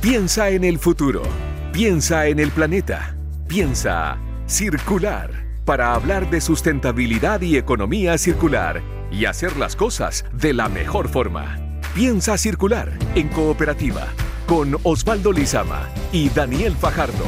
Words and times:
Piensa 0.00 0.50
en 0.50 0.62
el 0.62 0.78
futuro. 0.78 1.22
Piensa 1.72 2.28
en 2.28 2.38
el 2.38 2.52
planeta. 2.52 3.16
Piensa 3.48 4.16
circular 4.46 5.44
para 5.64 5.92
hablar 5.92 6.30
de 6.30 6.40
sustentabilidad 6.40 7.40
y 7.40 7.56
economía 7.56 8.16
circular 8.16 8.80
y 9.10 9.24
hacer 9.24 9.56
las 9.56 9.74
cosas 9.74 10.24
de 10.32 10.54
la 10.54 10.68
mejor 10.68 11.08
forma. 11.08 11.58
Piensa 11.96 12.38
circular 12.38 12.96
en 13.16 13.26
cooperativa 13.26 14.06
con 14.46 14.76
Osvaldo 14.84 15.32
Lizama 15.32 15.88
y 16.12 16.28
Daniel 16.28 16.76
Fajardo. 16.76 17.24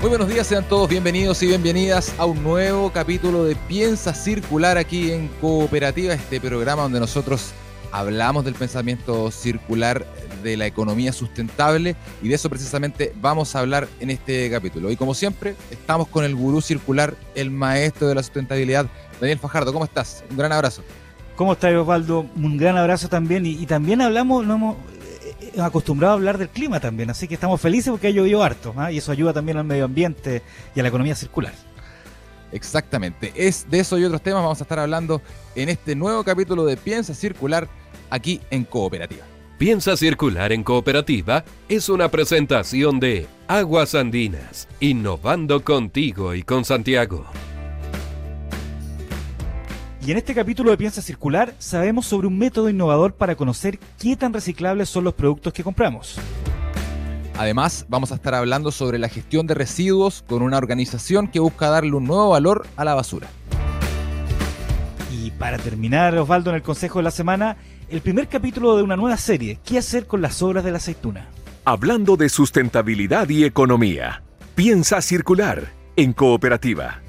Muy 0.00 0.08
buenos 0.08 0.26
días, 0.26 0.46
sean 0.46 0.66
todos 0.66 0.88
bienvenidos 0.88 1.42
y 1.42 1.48
bienvenidas 1.48 2.14
a 2.16 2.24
un 2.24 2.42
nuevo 2.42 2.90
capítulo 2.92 3.44
de 3.44 3.56
Piensa 3.56 4.14
Circular 4.14 4.78
aquí 4.78 5.12
en 5.12 5.28
Cooperativa, 5.42 6.14
este 6.14 6.40
programa 6.40 6.84
donde 6.84 6.98
nosotros 6.98 7.52
hablamos 7.92 8.44
del 8.44 8.54
pensamiento 8.54 9.30
circular 9.30 10.06
de 10.42 10.56
la 10.56 10.66
economía 10.66 11.12
sustentable 11.12 11.94
y 12.22 12.28
de 12.28 12.34
eso 12.34 12.50
precisamente 12.50 13.12
vamos 13.20 13.54
a 13.54 13.60
hablar 13.60 13.88
en 14.00 14.10
este 14.10 14.50
capítulo. 14.50 14.90
Y 14.90 14.96
como 14.96 15.14
siempre, 15.14 15.54
estamos 15.70 16.08
con 16.08 16.24
el 16.24 16.34
gurú 16.34 16.60
circular, 16.60 17.14
el 17.34 17.50
maestro 17.50 18.08
de 18.08 18.16
la 18.16 18.22
sustentabilidad, 18.22 18.86
Daniel 19.20 19.38
Fajardo. 19.38 19.72
¿Cómo 19.72 19.84
estás? 19.84 20.24
Un 20.30 20.36
gran 20.36 20.52
abrazo. 20.52 20.82
¿Cómo 21.36 21.52
estás, 21.52 21.72
Osvaldo? 21.74 22.26
Un 22.36 22.56
gran 22.56 22.76
abrazo 22.76 23.08
también. 23.08 23.46
Y, 23.46 23.66
también 23.66 24.00
hablamos, 24.00 24.44
no 24.44 24.54
hemos 24.54 24.76
eh, 25.40 25.60
acostumbrado 25.60 26.14
a 26.14 26.16
hablar 26.16 26.38
del 26.38 26.48
clima 26.48 26.80
también, 26.80 27.10
así 27.10 27.28
que 27.28 27.34
estamos 27.34 27.60
felices 27.60 27.90
porque 27.90 28.08
ha 28.08 28.10
llovido 28.10 28.42
harto 28.42 28.74
¿ah? 28.76 28.90
y 28.90 28.98
eso 28.98 29.12
ayuda 29.12 29.32
también 29.32 29.58
al 29.58 29.64
medio 29.64 29.84
ambiente 29.84 30.42
y 30.74 30.80
a 30.80 30.82
la 30.82 30.88
economía 30.88 31.14
circular. 31.14 31.54
Exactamente, 32.52 33.32
es 33.34 33.66
de 33.70 33.80
eso 33.80 33.98
y 33.98 34.04
otros 34.04 34.22
temas 34.22 34.42
vamos 34.42 34.60
a 34.60 34.64
estar 34.64 34.78
hablando 34.78 35.22
en 35.54 35.68
este 35.70 35.96
nuevo 35.96 36.22
capítulo 36.22 36.64
de 36.66 36.76
Piensa 36.76 37.14
Circular 37.14 37.66
aquí 38.10 38.40
en 38.50 38.64
Cooperativa. 38.64 39.24
Piensa 39.58 39.96
Circular 39.96 40.52
en 40.52 40.62
Cooperativa 40.62 41.44
es 41.68 41.88
una 41.88 42.10
presentación 42.10 43.00
de 43.00 43.26
Aguas 43.48 43.94
Andinas, 43.94 44.68
innovando 44.80 45.64
contigo 45.64 46.34
y 46.34 46.42
con 46.42 46.64
Santiago. 46.64 47.24
Y 50.04 50.10
en 50.10 50.18
este 50.18 50.34
capítulo 50.34 50.72
de 50.72 50.76
Piensa 50.76 51.00
Circular 51.00 51.54
sabemos 51.58 52.06
sobre 52.06 52.26
un 52.26 52.36
método 52.36 52.68
innovador 52.68 53.14
para 53.14 53.36
conocer 53.36 53.78
qué 54.00 54.16
tan 54.16 54.32
reciclables 54.32 54.88
son 54.88 55.04
los 55.04 55.14
productos 55.14 55.52
que 55.52 55.62
compramos. 55.62 56.18
Además, 57.38 57.86
vamos 57.88 58.12
a 58.12 58.16
estar 58.16 58.34
hablando 58.34 58.70
sobre 58.70 58.98
la 58.98 59.08
gestión 59.08 59.46
de 59.46 59.54
residuos 59.54 60.22
con 60.28 60.42
una 60.42 60.58
organización 60.58 61.28
que 61.28 61.40
busca 61.40 61.70
darle 61.70 61.94
un 61.94 62.04
nuevo 62.04 62.30
valor 62.30 62.66
a 62.76 62.84
la 62.84 62.94
basura. 62.94 63.28
Y 65.10 65.30
para 65.32 65.58
terminar, 65.58 66.16
Osvaldo, 66.18 66.50
en 66.50 66.56
el 66.56 66.62
consejo 66.62 66.98
de 66.98 67.04
la 67.04 67.10
semana, 67.10 67.56
el 67.88 68.00
primer 68.00 68.28
capítulo 68.28 68.76
de 68.76 68.82
una 68.82 68.96
nueva 68.96 69.16
serie, 69.16 69.58
¿qué 69.64 69.78
hacer 69.78 70.06
con 70.06 70.20
las 70.20 70.42
obras 70.42 70.64
de 70.64 70.72
la 70.72 70.76
aceituna? 70.76 71.28
Hablando 71.64 72.16
de 72.16 72.28
sustentabilidad 72.28 73.28
y 73.28 73.44
economía, 73.44 74.22
piensa 74.54 75.00
circular 75.00 75.72
en 75.96 76.12
cooperativa. 76.12 77.00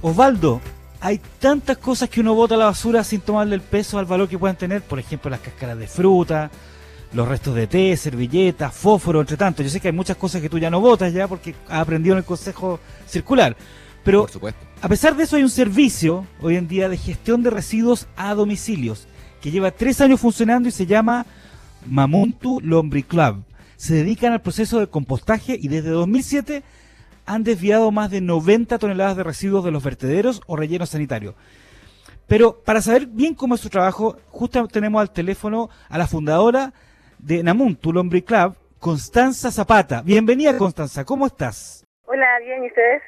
Osvaldo, 0.00 0.60
hay 1.00 1.20
tantas 1.38 1.76
cosas 1.78 2.08
que 2.08 2.20
uno 2.20 2.34
bota 2.34 2.54
a 2.54 2.58
la 2.58 2.64
basura 2.66 3.04
sin 3.04 3.20
tomarle 3.20 3.56
el 3.56 3.60
peso 3.60 3.98
al 3.98 4.06
valor 4.06 4.28
que 4.28 4.38
puedan 4.38 4.56
tener, 4.56 4.82
por 4.82 4.98
ejemplo, 4.98 5.30
las 5.30 5.40
cáscaras 5.40 5.78
de 5.78 5.86
fruta, 5.86 6.50
los 7.12 7.26
restos 7.26 7.54
de 7.54 7.66
té, 7.66 7.96
servilletas, 7.96 8.74
fósforo, 8.74 9.20
entre 9.20 9.36
tanto. 9.36 9.62
Yo 9.62 9.68
sé 9.68 9.80
que 9.80 9.88
hay 9.88 9.94
muchas 9.94 10.16
cosas 10.16 10.42
que 10.42 10.48
tú 10.48 10.58
ya 10.58 10.70
no 10.70 10.80
botas 10.80 11.12
ya 11.12 11.26
porque 11.26 11.54
has 11.68 11.80
aprendido 11.80 12.14
en 12.14 12.18
el 12.18 12.24
consejo 12.24 12.80
circular. 13.06 13.56
Pero 14.04 14.26
a 14.80 14.88
pesar 14.88 15.16
de 15.16 15.24
eso 15.24 15.36
hay 15.36 15.42
un 15.42 15.50
servicio 15.50 16.26
hoy 16.40 16.56
en 16.56 16.68
día 16.68 16.88
de 16.88 16.96
gestión 16.96 17.42
de 17.42 17.50
residuos 17.50 18.06
a 18.16 18.34
domicilios 18.34 19.06
que 19.40 19.50
lleva 19.50 19.70
tres 19.70 20.00
años 20.00 20.20
funcionando 20.20 20.68
y 20.68 20.72
se 20.72 20.86
llama 20.86 21.26
Mamuntu 21.86 22.60
Lombri 22.60 23.02
Club. 23.02 23.44
Se 23.76 23.94
dedican 23.94 24.32
al 24.32 24.42
proceso 24.42 24.80
de 24.80 24.88
compostaje 24.88 25.58
y 25.60 25.68
desde 25.68 25.90
2007 25.90 26.62
han 27.26 27.44
desviado 27.44 27.90
más 27.90 28.10
de 28.10 28.20
90 28.20 28.78
toneladas 28.78 29.16
de 29.16 29.22
residuos 29.22 29.64
de 29.64 29.70
los 29.70 29.82
vertederos 29.82 30.40
o 30.46 30.56
rellenos 30.56 30.90
sanitarios. 30.90 31.34
Pero 32.26 32.60
para 32.64 32.82
saber 32.82 33.06
bien 33.06 33.34
cómo 33.34 33.54
es 33.54 33.60
su 33.60 33.70
trabajo, 33.70 34.18
justo 34.28 34.66
tenemos 34.68 35.00
al 35.00 35.12
teléfono 35.12 35.70
a 35.88 35.98
la 35.98 36.06
fundadora 36.06 36.72
de 37.18 37.42
Namun, 37.42 37.76
Tulombre 37.76 38.22
Club, 38.22 38.56
Constanza 38.78 39.50
Zapata. 39.50 40.02
Bienvenida, 40.02 40.56
Constanza, 40.56 41.04
¿cómo 41.04 41.26
estás? 41.26 41.84
Hola, 42.06 42.38
bien, 42.40 42.64
¿y 42.64 42.68
ustedes? 42.68 43.02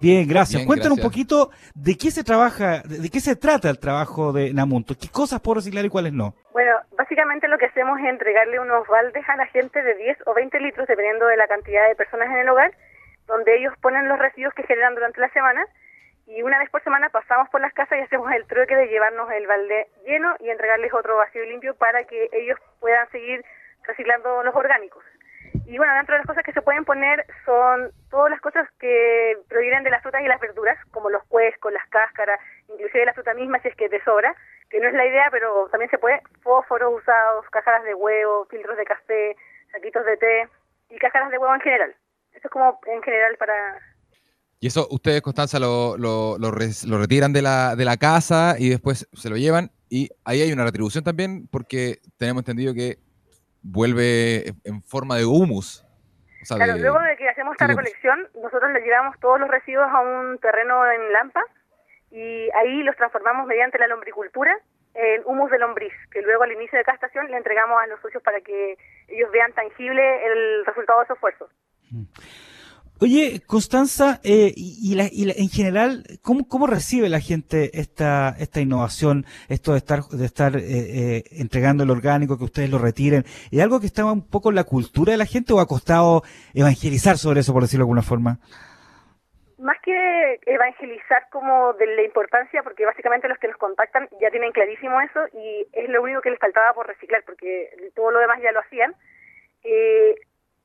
Bien, 0.00 0.28
gracias. 0.28 0.64
Cuéntanos 0.64 0.98
un 0.98 1.02
poquito 1.02 1.50
de 1.74 1.96
qué 1.96 2.10
se 2.10 2.22
trabaja, 2.22 2.82
de 2.84 3.10
qué 3.10 3.18
se 3.18 3.34
trata 3.34 3.68
el 3.68 3.80
trabajo 3.80 4.32
de 4.32 4.54
Namunto, 4.54 4.94
qué 4.94 5.08
cosas 5.08 5.40
puedo 5.40 5.56
reciclar 5.56 5.84
y 5.84 5.88
cuáles 5.88 6.12
no. 6.12 6.34
Bueno, 6.52 6.72
básicamente 6.96 7.48
lo 7.48 7.58
que 7.58 7.66
hacemos 7.66 7.98
es 7.98 8.06
entregarle 8.06 8.60
unos 8.60 8.86
baldes 8.86 9.28
a 9.28 9.36
la 9.36 9.46
gente 9.46 9.82
de 9.82 9.94
10 9.96 10.18
o 10.26 10.34
20 10.34 10.60
litros, 10.60 10.86
dependiendo 10.86 11.26
de 11.26 11.36
la 11.36 11.48
cantidad 11.48 11.88
de 11.88 11.96
personas 11.96 12.28
en 12.28 12.38
el 12.38 12.48
hogar, 12.48 12.72
donde 13.26 13.56
ellos 13.58 13.74
ponen 13.82 14.08
los 14.08 14.18
residuos 14.18 14.54
que 14.54 14.62
generan 14.62 14.94
durante 14.94 15.20
la 15.20 15.30
semana 15.30 15.66
y 16.28 16.42
una 16.42 16.58
vez 16.58 16.68
por 16.68 16.82
semana 16.84 17.08
pasamos 17.08 17.48
por 17.48 17.60
las 17.60 17.72
casas 17.72 17.98
y 17.98 18.02
hacemos 18.02 18.30
el 18.32 18.46
trueque 18.46 18.76
de 18.76 18.88
llevarnos 18.88 19.30
el 19.30 19.46
balde 19.46 19.88
lleno 20.04 20.36
y 20.40 20.50
entregarles 20.50 20.92
otro 20.92 21.16
vacío 21.16 21.42
limpio 21.44 21.74
para 21.74 22.04
que 22.04 22.28
ellos 22.32 22.58
puedan 22.80 23.08
seguir 23.10 23.42
reciclando 23.84 24.42
los 24.42 24.54
orgánicos. 24.54 25.02
Y 25.64 25.78
bueno, 25.78 25.94
dentro 25.94 26.14
de 26.14 26.18
las 26.18 26.26
cosas 26.26 26.44
que 26.44 26.52
se 26.52 26.60
pueden 26.60 26.84
poner 26.84 27.24
son 27.46 27.90
todas 28.10 28.30
las 28.30 28.40
cosas 28.42 28.68
que 28.78 29.38
provienen 29.48 29.84
de 29.84 29.90
las 29.90 30.02
frutas 30.02 30.20
y 30.20 30.28
las 30.28 30.40
verduras, 30.40 30.78
como 30.90 31.08
los 31.08 31.24
cuescos, 31.24 31.72
las 31.72 31.86
cáscaras, 31.88 32.38
inclusive 32.68 33.06
la 33.06 33.14
fruta 33.14 33.32
misma 33.32 33.58
si 33.60 33.68
es 33.68 33.76
que 33.76 33.88
te 33.88 34.02
sobra, 34.04 34.34
que 34.68 34.80
no 34.80 34.88
es 34.88 34.94
la 34.94 35.06
idea, 35.06 35.28
pero 35.30 35.68
también 35.70 35.90
se 35.90 35.98
puede, 35.98 36.20
fósforos 36.42 36.94
usados, 36.94 37.48
cajaras 37.48 37.84
de 37.84 37.94
huevo, 37.94 38.44
filtros 38.50 38.76
de 38.76 38.84
café, 38.84 39.36
saquitos 39.72 40.04
de 40.04 40.16
té 40.18 40.48
y 40.90 40.98
cajaras 40.98 41.30
de 41.30 41.38
huevo 41.38 41.54
en 41.54 41.60
general. 41.62 41.94
Eso 42.32 42.48
es 42.48 42.50
como 42.50 42.78
en 42.86 43.02
general 43.02 43.36
para... 43.38 43.78
Y 44.60 44.66
eso 44.66 44.88
ustedes, 44.90 45.22
Constanza, 45.22 45.58
lo, 45.60 45.96
lo, 45.96 46.36
lo, 46.38 46.50
retiran 46.50 47.32
de 47.32 47.42
la, 47.42 47.76
de 47.76 47.84
la 47.84 47.96
casa 47.96 48.56
y 48.58 48.70
después 48.70 49.08
se 49.12 49.30
lo 49.30 49.36
llevan. 49.36 49.70
Y 49.88 50.10
ahí 50.24 50.42
hay 50.42 50.52
una 50.52 50.64
retribución 50.64 51.04
también 51.04 51.46
porque 51.48 51.98
tenemos 52.18 52.40
entendido 52.40 52.74
que 52.74 52.98
vuelve 53.62 54.54
en 54.64 54.82
forma 54.82 55.16
de 55.16 55.24
humus. 55.24 55.84
claro, 56.48 56.76
luego 56.76 56.98
de 57.00 57.16
que 57.16 57.28
hacemos 57.28 57.52
esta 57.52 57.68
recolección, 57.68 58.28
nosotros 58.42 58.72
le 58.72 58.80
llevamos 58.80 59.18
todos 59.20 59.38
los 59.38 59.48
residuos 59.48 59.86
a 59.88 60.00
un 60.00 60.38
terreno 60.38 60.90
en 60.90 61.12
Lampa 61.12 61.42
y 62.10 62.48
ahí 62.50 62.82
los 62.82 62.96
transformamos 62.96 63.46
mediante 63.46 63.78
la 63.78 63.86
lombricultura 63.86 64.58
en 64.94 65.22
humus 65.24 65.50
de 65.50 65.58
lombriz, 65.60 65.92
que 66.10 66.22
luego 66.22 66.42
al 66.42 66.52
inicio 66.52 66.76
de 66.78 66.84
cada 66.84 66.96
estación 66.96 67.30
le 67.30 67.36
entregamos 67.36 67.78
a 67.80 67.86
los 67.86 68.00
socios 68.00 68.22
para 68.22 68.40
que 68.40 68.76
ellos 69.06 69.30
vean 69.30 69.52
tangible 69.52 70.02
el 70.26 70.66
resultado 70.66 71.00
de 71.00 71.06
su 71.06 71.12
esfuerzo. 71.12 71.48
Oye, 73.00 73.40
Constanza, 73.46 74.18
eh, 74.24 74.52
y, 74.56 74.96
la, 74.96 75.04
y 75.04 75.30
en 75.30 75.48
general, 75.48 76.02
¿cómo, 76.20 76.48
¿cómo 76.48 76.66
recibe 76.66 77.08
la 77.08 77.20
gente 77.20 77.70
esta, 77.78 78.34
esta 78.40 78.60
innovación, 78.60 79.24
esto 79.48 79.70
de 79.70 79.78
estar, 79.78 80.00
de 80.02 80.24
estar 80.26 80.56
eh, 80.56 80.62
eh, 80.66 81.22
entregando 81.30 81.84
el 81.84 81.90
orgánico, 81.90 82.36
que 82.36 82.42
ustedes 82.42 82.70
lo 82.70 82.78
retiren? 82.78 83.22
¿Es 83.52 83.62
algo 83.62 83.78
que 83.78 83.86
está 83.86 84.04
un 84.04 84.28
poco 84.28 84.48
en 84.48 84.56
la 84.56 84.64
cultura 84.64 85.12
de 85.12 85.18
la 85.18 85.26
gente 85.26 85.52
o 85.52 85.60
ha 85.60 85.66
costado 85.66 86.22
evangelizar 86.54 87.18
sobre 87.18 87.40
eso, 87.40 87.52
por 87.52 87.62
decirlo 87.62 87.84
de 87.84 87.86
alguna 87.86 88.02
forma? 88.02 88.38
Más 89.58 89.76
que 89.84 90.40
evangelizar 90.46 91.22
como 91.30 91.74
de 91.74 91.86
la 91.86 92.02
importancia, 92.02 92.64
porque 92.64 92.84
básicamente 92.84 93.28
los 93.28 93.38
que 93.38 93.46
nos 93.46 93.58
contactan 93.58 94.08
ya 94.20 94.30
tienen 94.30 94.50
clarísimo 94.50 95.00
eso 95.00 95.20
y 95.34 95.68
es 95.72 95.88
lo 95.88 96.02
único 96.02 96.20
que 96.20 96.30
les 96.30 96.40
faltaba 96.40 96.74
por 96.74 96.88
reciclar, 96.88 97.22
porque 97.24 97.70
todo 97.94 98.10
lo 98.10 98.18
demás 98.18 98.40
ya 98.42 98.50
lo 98.50 98.58
hacían. 98.58 98.92
Eh, 99.62 100.16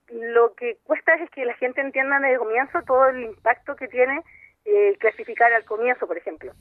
lo 0.10 0.54
que 0.56 0.78
cuesta 0.84 1.14
es 1.16 1.30
que 1.32 1.46
la 1.46 1.54
gente 1.56 1.82
entienda 1.82 2.20
desde 2.20 2.34
el 2.34 2.40
comienzo 2.40 2.82
todo 2.84 3.08
el 3.08 3.24
impacto 3.24 3.76
que 3.76 3.88
tiene 3.88 4.22
eh, 4.66 4.96
clasificar 5.00 5.52
al 5.54 5.66
comienzo, 5.66 6.08
por 6.08 6.18
ejemplo. 6.18 6.54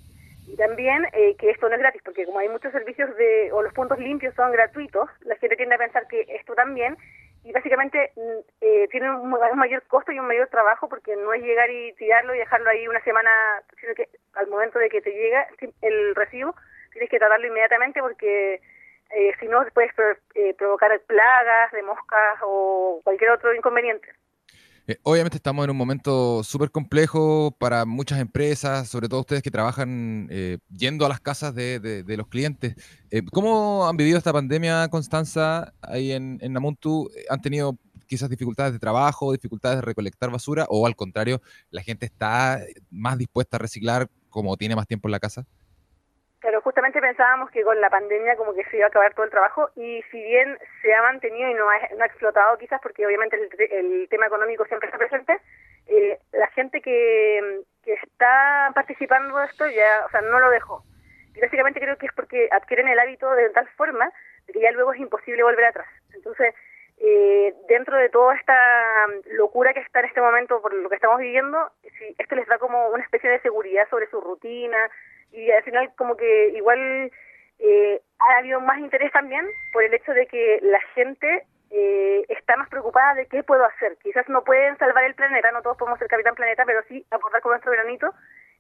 Y 0.47 0.57
también 0.57 1.07
eh, 1.13 1.37
que 1.37 1.51
esto 1.51 1.69
no 1.69 1.75
es 1.75 1.81
gratis, 1.81 2.03
porque 2.05 2.27
como 2.27 2.39
hay 2.39 2.49
muchos 2.49 2.73
servicios 2.73 3.15
de, 3.17 3.53
o 3.53 3.63
los 3.63 3.73
puntos 3.73 3.99
limpios 3.99 4.35
son 4.35 4.51
gratuitos, 4.53 5.09
la 5.21 5.37
gente 5.37 5.57
tiende 5.57 5.77
a 5.77 5.79
pensar 5.79 6.07
que 6.09 6.27
esto 6.29 6.55
también, 6.55 6.97
y 7.45 7.53
básicamente 7.53 8.13
mm, 8.17 8.39
eh, 8.61 8.89
tiene 8.91 9.11
un, 9.11 9.31
mayor 9.31 9.83
costo 9.85 10.13
y 10.13 10.19
un 10.19 10.27
mayor 10.27 10.49
trabajo, 10.49 10.89
porque 10.89 11.17
no 11.17 11.33
es 11.33 11.43
llegar 11.43 11.71
y 11.71 11.93
tirarlo 11.95 12.35
y 12.35 12.39
dejarlo 12.39 12.71
ahí 12.71 12.89
una 12.89 13.03
semana, 13.05 13.31
sino 13.81 13.95
que 13.95 14.09
al 14.35 14.49
momento 14.49 14.79
de 14.79 14.89
que 14.89 15.01
te 15.01 15.13
llega 15.13 15.47
el 15.81 16.15
recibo, 16.15 16.55
tienes 16.93 17.09
que 17.09 17.19
tratarlo 17.19 17.47
inmediatamente 17.47 18.01
porque 18.01 18.61
eh, 19.15 19.33
si 19.39 19.47
no 19.47 19.59
puedes 19.75 19.91
eh, 20.35 20.55
provocar 20.57 20.91
plagas 21.07 21.73
de 21.73 21.83
moscas 21.83 22.39
o 22.45 23.01
cualquier 23.05 23.31
otro 23.31 23.55
inconveniente. 23.55 24.09
Eh, 24.87 24.97
obviamente 25.03 25.37
estamos 25.37 25.65
en 25.65 25.71
un 25.71 25.77
momento 25.77 26.43
súper 26.43 26.71
complejo 26.71 27.55
para 27.59 27.85
muchas 27.85 28.21
empresas, 28.21 28.89
sobre 28.89 29.09
todo 29.09 29.21
ustedes 29.21 29.43
que 29.43 29.51
trabajan 29.51 30.29
yendo 30.71 31.07
a 31.07 31.09
las 31.09 31.21
casas 31.21 31.55
de, 31.55 32.05
los 32.17 32.27
clientes. 32.27 32.75
¿Cómo 33.31 33.87
han 33.87 33.97
vivido 33.97 34.19
esta 34.19 34.33
pandemia, 34.33 34.89
Constanza, 34.89 35.73
ahí 35.83 36.13
en, 36.13 36.39
en 36.41 36.53
Namuntu? 36.53 37.11
¿Han 37.29 37.41
tenido 37.41 37.79
quizás 38.07 38.29
dificultades 38.29 38.73
de 38.73 38.79
trabajo, 38.79 39.33
dificultades 39.33 39.77
de 39.77 39.83
recolectar 39.83 40.31
basura 40.31 40.67
o 40.69 40.87
al 40.87 40.97
contrario, 40.97 41.41
la 41.71 41.83
gente 41.83 42.07
está 42.07 42.61
más 42.91 43.19
dispuesta 43.19 43.57
a 43.57 43.61
reciclar 43.61 44.09
como 44.31 44.57
tiene 44.57 44.75
más 44.75 44.89
tiempo 44.89 45.07
en 45.07 45.13
la 45.13 45.21
casa? 45.21 45.47
Justamente 46.73 47.03
pensábamos 47.03 47.51
que 47.51 47.63
con 47.65 47.79
la 47.83 47.91
pandemia 47.91 48.35
como 48.37 48.55
que 48.55 48.65
se 48.65 48.79
iba 48.79 48.87
a 48.87 48.89
acabar 48.89 49.13
todo 49.13 49.27
el 49.27 49.31
trabajo 49.31 49.69
y 49.77 50.03
si 50.11 50.23
bien 50.23 50.59
se 50.81 50.95
ha 50.95 51.03
mantenido 51.03 51.51
y 51.51 51.53
no 51.53 51.69
ha, 51.69 51.77
no 51.99 52.03
ha 52.03 52.07
explotado 52.07 52.57
quizás 52.57 52.81
porque 52.83 53.05
obviamente 53.05 53.37
el, 53.37 54.09
tema 54.09 54.27
económico 54.27 54.65
siempre 54.65 54.89
está 54.89 54.97
presente, 54.97 55.39
eh, 55.87 56.19
la 56.33 56.47
gente 56.49 56.81
que, 56.81 57.61
que 57.85 57.93
está 57.93 58.71
participando 58.75 59.37
de 59.37 59.45
esto 59.45 59.67
ya, 59.67 60.07
o 60.07 60.11
sea, 60.11 60.23
no 60.23 60.41
lo 60.41 60.49
dejó. 60.49 60.83
Y 61.35 61.41
básicamente 61.41 61.79
creo 61.79 61.99
que 61.99 62.07
es 62.07 62.13
porque 62.15 62.49
adquieren 62.51 62.89
el 62.89 62.99
hábito 62.99 63.31
de 63.33 63.51
tal 63.51 63.69
forma 63.77 64.11
que 64.51 64.59
ya 64.59 64.71
luego 64.71 64.95
es 64.95 65.01
imposible 65.01 65.43
volver 65.43 65.67
atrás. 65.67 65.89
Entonces, 66.15 66.55
eh, 66.97 67.53
dentro 67.69 67.99
de 67.99 68.09
toda 68.09 68.35
esta 68.35 68.57
locura 69.33 69.75
que 69.75 69.81
está 69.81 70.01
en 70.01 70.07
este 70.07 70.23
momento 70.23 70.63
por 70.63 70.73
lo 70.73 70.89
que 70.89 70.95
estamos 70.95 71.19
viviendo, 71.19 71.71
esto 72.17 72.35
les 72.35 72.47
da 72.47 72.57
como 72.57 72.89
una 72.89 73.05
especie 73.05 73.29
de 73.29 73.41
seguridad 73.41 73.87
sobre 73.91 74.09
su 74.09 74.23
rutina 74.23 74.91
y 75.33 75.51
al 75.51 75.63
final 75.63 75.91
como 75.97 76.17
que 76.17 76.49
igual 76.51 77.11
eh, 77.59 78.01
ha 78.19 78.39
habido 78.39 78.61
más 78.61 78.79
interés 78.79 79.13
también 79.13 79.47
por 79.73 79.83
el 79.83 79.95
hecho 79.95 80.13
de 80.13 80.27
que 80.27 80.59
la 80.63 80.81
gente 80.95 81.47
eh, 81.71 82.25
está 82.29 82.57
más 82.57 82.69
preocupada 82.69 83.15
de 83.15 83.27
qué 83.27 83.43
puedo 83.43 83.65
hacer. 83.65 83.97
Quizás 84.03 84.29
no 84.29 84.45
pueden 84.45 84.77
salvar 84.79 85.05
el 85.05 85.15
planeta, 85.15 85.51
no 85.53 85.63
todos 85.63 85.77
podemos 85.77 85.99
ser 85.99 86.09
capitán 86.09 86.35
planeta, 86.35 86.65
pero 86.67 86.83
sí 86.89 87.05
aportar 87.11 87.41
con 87.41 87.53
nuestro 87.53 87.73
granito 87.73 88.13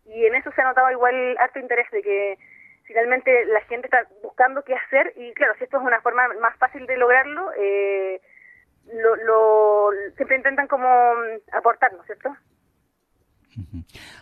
y 0.07 0.27
en 0.27 0.35
eso 0.35 0.51
se 0.53 0.63
ha 0.63 0.65
notado 0.65 0.91
igual 0.91 1.37
harto 1.39 1.59
interés 1.59 1.91
de 1.91 2.03
que 2.03 2.39
finalmente 2.85 3.45
la 3.47 3.61
gente 3.63 3.87
está 3.87 4.07
buscando 4.23 4.63
qué 4.65 4.75
hacer 4.75 5.13
y 5.17 5.33
claro, 5.35 5.55
si 5.59 5.65
esto 5.65 5.79
es 5.79 5.83
una 5.83 6.01
forma 6.01 6.27
más 6.41 6.57
fácil 6.59 6.87
de 6.87 6.97
lograrlo, 6.97 7.53
eh, 7.57 8.21
lo, 8.93 9.17
lo, 9.17 9.91
siempre 10.17 10.37
intentan 10.37 10.67
como 10.67 10.89
aportarnos, 11.53 12.05
¿cierto? 12.07 12.35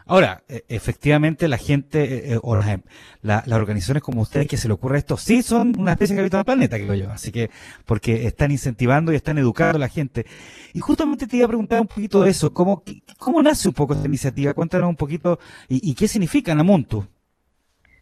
Ahora, 0.06 0.42
e, 0.48 0.64
efectivamente, 0.68 1.48
la 1.48 1.58
gente 1.58 2.32
eh, 2.32 2.38
o 2.42 2.56
las, 2.56 2.80
las, 3.22 3.52
organizaciones 3.52 4.02
como 4.02 4.22
ustedes 4.22 4.48
que 4.48 4.56
se 4.56 4.68
le 4.68 4.74
ocurre 4.74 4.98
esto, 4.98 5.16
sí 5.16 5.42
son 5.42 5.78
una 5.78 5.92
especie 5.92 6.16
de 6.16 6.22
capitán 6.22 6.38
del 6.38 6.44
planeta, 6.44 6.76
creo 6.76 6.94
yo. 6.94 7.10
Así 7.10 7.30
que, 7.30 7.50
porque 7.86 8.26
están 8.26 8.50
incentivando 8.50 9.12
y 9.12 9.16
están 9.16 9.38
educando 9.38 9.76
a 9.76 9.80
la 9.80 9.88
gente. 9.88 10.24
Y 10.72 10.80
justamente 10.80 11.26
te 11.26 11.36
iba 11.36 11.46
a 11.46 11.48
preguntar 11.48 11.80
un 11.80 11.86
poquito 11.86 12.22
de 12.22 12.30
eso. 12.30 12.52
¿Cómo, 12.52 12.82
cómo 13.18 13.42
nace 13.42 13.68
un 13.68 13.74
poco 13.74 13.94
esta 13.94 14.06
iniciativa? 14.06 14.54
Cuéntanos 14.54 14.88
un 14.88 14.96
poquito. 14.96 15.38
¿Y, 15.68 15.94
qué 15.94 16.08
significa 16.08 16.54
Namuntu? 16.54 17.04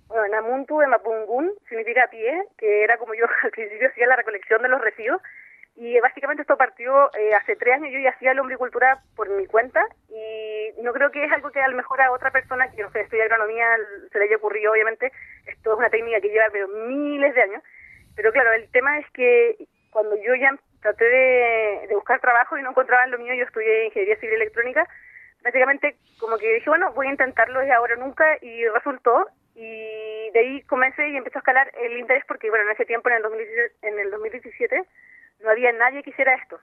Bueno, 0.08 0.28
Namuntu 0.28 0.78
de 0.78 0.86
Mapungún 0.86 1.50
significa 1.68 2.08
pie, 2.10 2.44
que 2.56 2.84
era 2.84 2.96
como 2.96 3.14
yo 3.14 3.26
al 3.44 3.50
principio 3.50 3.88
hacía 3.88 4.06
la 4.06 4.16
recolección 4.16 4.62
de 4.62 4.68
los 4.68 4.80
residuos 4.80 5.20
y 5.80 6.00
básicamente 6.00 6.42
esto 6.42 6.56
partió 6.56 7.06
eh, 7.14 7.34
hace 7.34 7.54
tres 7.54 7.74
años, 7.74 7.92
yo 7.92 8.00
ya 8.00 8.10
hacía 8.10 8.34
lombricultura 8.34 9.00
por 9.14 9.30
mi 9.30 9.46
cuenta 9.46 9.80
y 10.78 10.82
no 10.82 10.92
creo 10.92 11.10
que 11.10 11.24
es 11.24 11.32
algo 11.32 11.50
que 11.50 11.60
a 11.60 11.68
lo 11.68 11.76
mejor 11.76 12.00
a 12.00 12.12
otra 12.12 12.30
persona 12.30 12.70
que 12.70 12.82
no 12.82 12.90
sé, 12.90 13.00
estudia 13.00 13.24
agronomía 13.24 13.66
se 14.12 14.18
le 14.18 14.24
haya 14.24 14.36
ocurrido, 14.36 14.72
obviamente, 14.72 15.12
esto 15.46 15.72
es 15.72 15.78
una 15.78 15.90
técnica 15.90 16.20
que 16.20 16.28
lleva 16.28 16.46
pero 16.52 16.68
miles 16.68 17.34
de 17.34 17.42
años, 17.42 17.62
pero 18.16 18.32
claro, 18.32 18.52
el 18.52 18.70
tema 18.70 18.98
es 18.98 19.10
que 19.12 19.56
cuando 19.90 20.16
yo 20.16 20.34
ya 20.34 20.56
traté 20.80 21.04
de, 21.04 21.94
buscar 21.94 22.20
trabajo 22.20 22.56
y 22.56 22.62
no 22.62 22.70
encontraba 22.70 23.06
lo 23.06 23.18
mío, 23.18 23.34
yo 23.34 23.44
estudié 23.44 23.86
ingeniería 23.86 24.16
civil 24.16 24.36
electrónica, 24.36 24.88
básicamente 25.42 25.96
como 26.18 26.38
que 26.38 26.54
dije, 26.54 26.70
bueno, 26.70 26.92
voy 26.92 27.08
a 27.08 27.10
intentarlo 27.10 27.64
y 27.64 27.70
ahora 27.70 27.96
nunca 27.96 28.24
y 28.42 28.66
resultó. 28.68 29.26
Y 29.54 30.30
de 30.30 30.38
ahí 30.38 30.62
comencé 30.62 31.08
y 31.08 31.16
empecé 31.16 31.38
a 31.38 31.40
escalar 31.40 31.72
el 31.80 31.98
interés 31.98 32.24
porque 32.28 32.48
bueno, 32.48 32.64
en 32.66 32.70
ese 32.70 32.84
tiempo, 32.84 33.08
en 33.08 33.16
el 33.16 33.22
2017, 33.22 33.88
en 33.88 33.98
el 33.98 34.10
2017 34.10 34.84
no 35.40 35.50
había 35.50 35.72
nadie 35.72 36.02
que 36.02 36.10
hiciera 36.10 36.34
esto. 36.34 36.60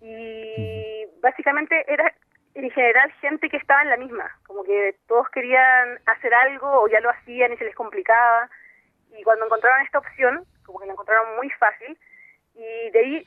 Y 0.00 1.06
básicamente 1.20 1.84
era 1.86 2.12
en 2.54 2.70
general 2.70 3.12
gente 3.20 3.48
que 3.48 3.56
estaba 3.56 3.82
en 3.82 3.90
la 3.90 3.96
misma, 3.96 4.30
como 4.46 4.64
que 4.64 4.96
todos 5.06 5.28
querían 5.30 5.98
hacer 6.06 6.34
algo 6.34 6.82
o 6.82 6.88
ya 6.88 7.00
lo 7.00 7.10
hacían 7.10 7.52
y 7.52 7.56
se 7.56 7.64
les 7.64 7.74
complicaba. 7.74 8.48
Y 9.16 9.22
cuando 9.22 9.46
encontraron 9.46 9.84
esta 9.84 9.98
opción, 9.98 10.44
como 10.64 10.80
que 10.80 10.86
la 10.86 10.92
encontraron 10.92 11.36
muy 11.36 11.50
fácil, 11.50 11.98
y 12.54 12.90
de 12.90 12.98
ahí 12.98 13.26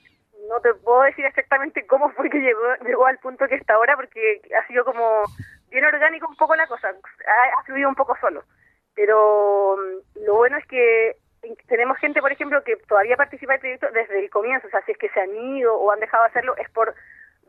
no 0.49 0.59
te 0.59 0.73
puedo 0.73 1.03
decir 1.03 1.25
exactamente 1.25 1.85
cómo 1.87 2.09
fue 2.11 2.29
que 2.29 2.39
llegó, 2.39 2.75
llegó 2.85 3.05
al 3.05 3.17
punto 3.19 3.47
que 3.47 3.55
está 3.55 3.75
ahora, 3.75 3.95
porque 3.95 4.41
ha 4.57 4.67
sido 4.67 4.83
como 4.85 5.23
bien 5.69 5.85
orgánico 5.85 6.27
un 6.27 6.35
poco 6.35 6.55
la 6.55 6.67
cosa, 6.67 6.89
ha, 6.89 7.59
ha 7.59 7.63
fluido 7.63 7.89
un 7.89 7.95
poco 7.95 8.15
solo. 8.19 8.43
Pero 8.95 9.77
mm, 9.77 10.25
lo 10.25 10.35
bueno 10.35 10.57
es 10.57 10.65
que 10.67 11.15
tenemos 11.67 11.97
gente, 11.97 12.21
por 12.21 12.31
ejemplo, 12.31 12.63
que 12.63 12.77
todavía 12.87 13.17
participa 13.17 13.53
del 13.53 13.61
proyecto 13.61 13.87
desde 13.91 14.19
el 14.19 14.29
comienzo, 14.29 14.67
o 14.67 14.69
sea, 14.69 14.81
si 14.85 14.91
es 14.91 14.97
que 14.97 15.09
se 15.09 15.21
han 15.21 15.35
ido 15.35 15.75
o 15.75 15.91
han 15.91 15.99
dejado 15.99 16.23
de 16.23 16.29
hacerlo, 16.29 16.55
es 16.57 16.69
por 16.69 16.93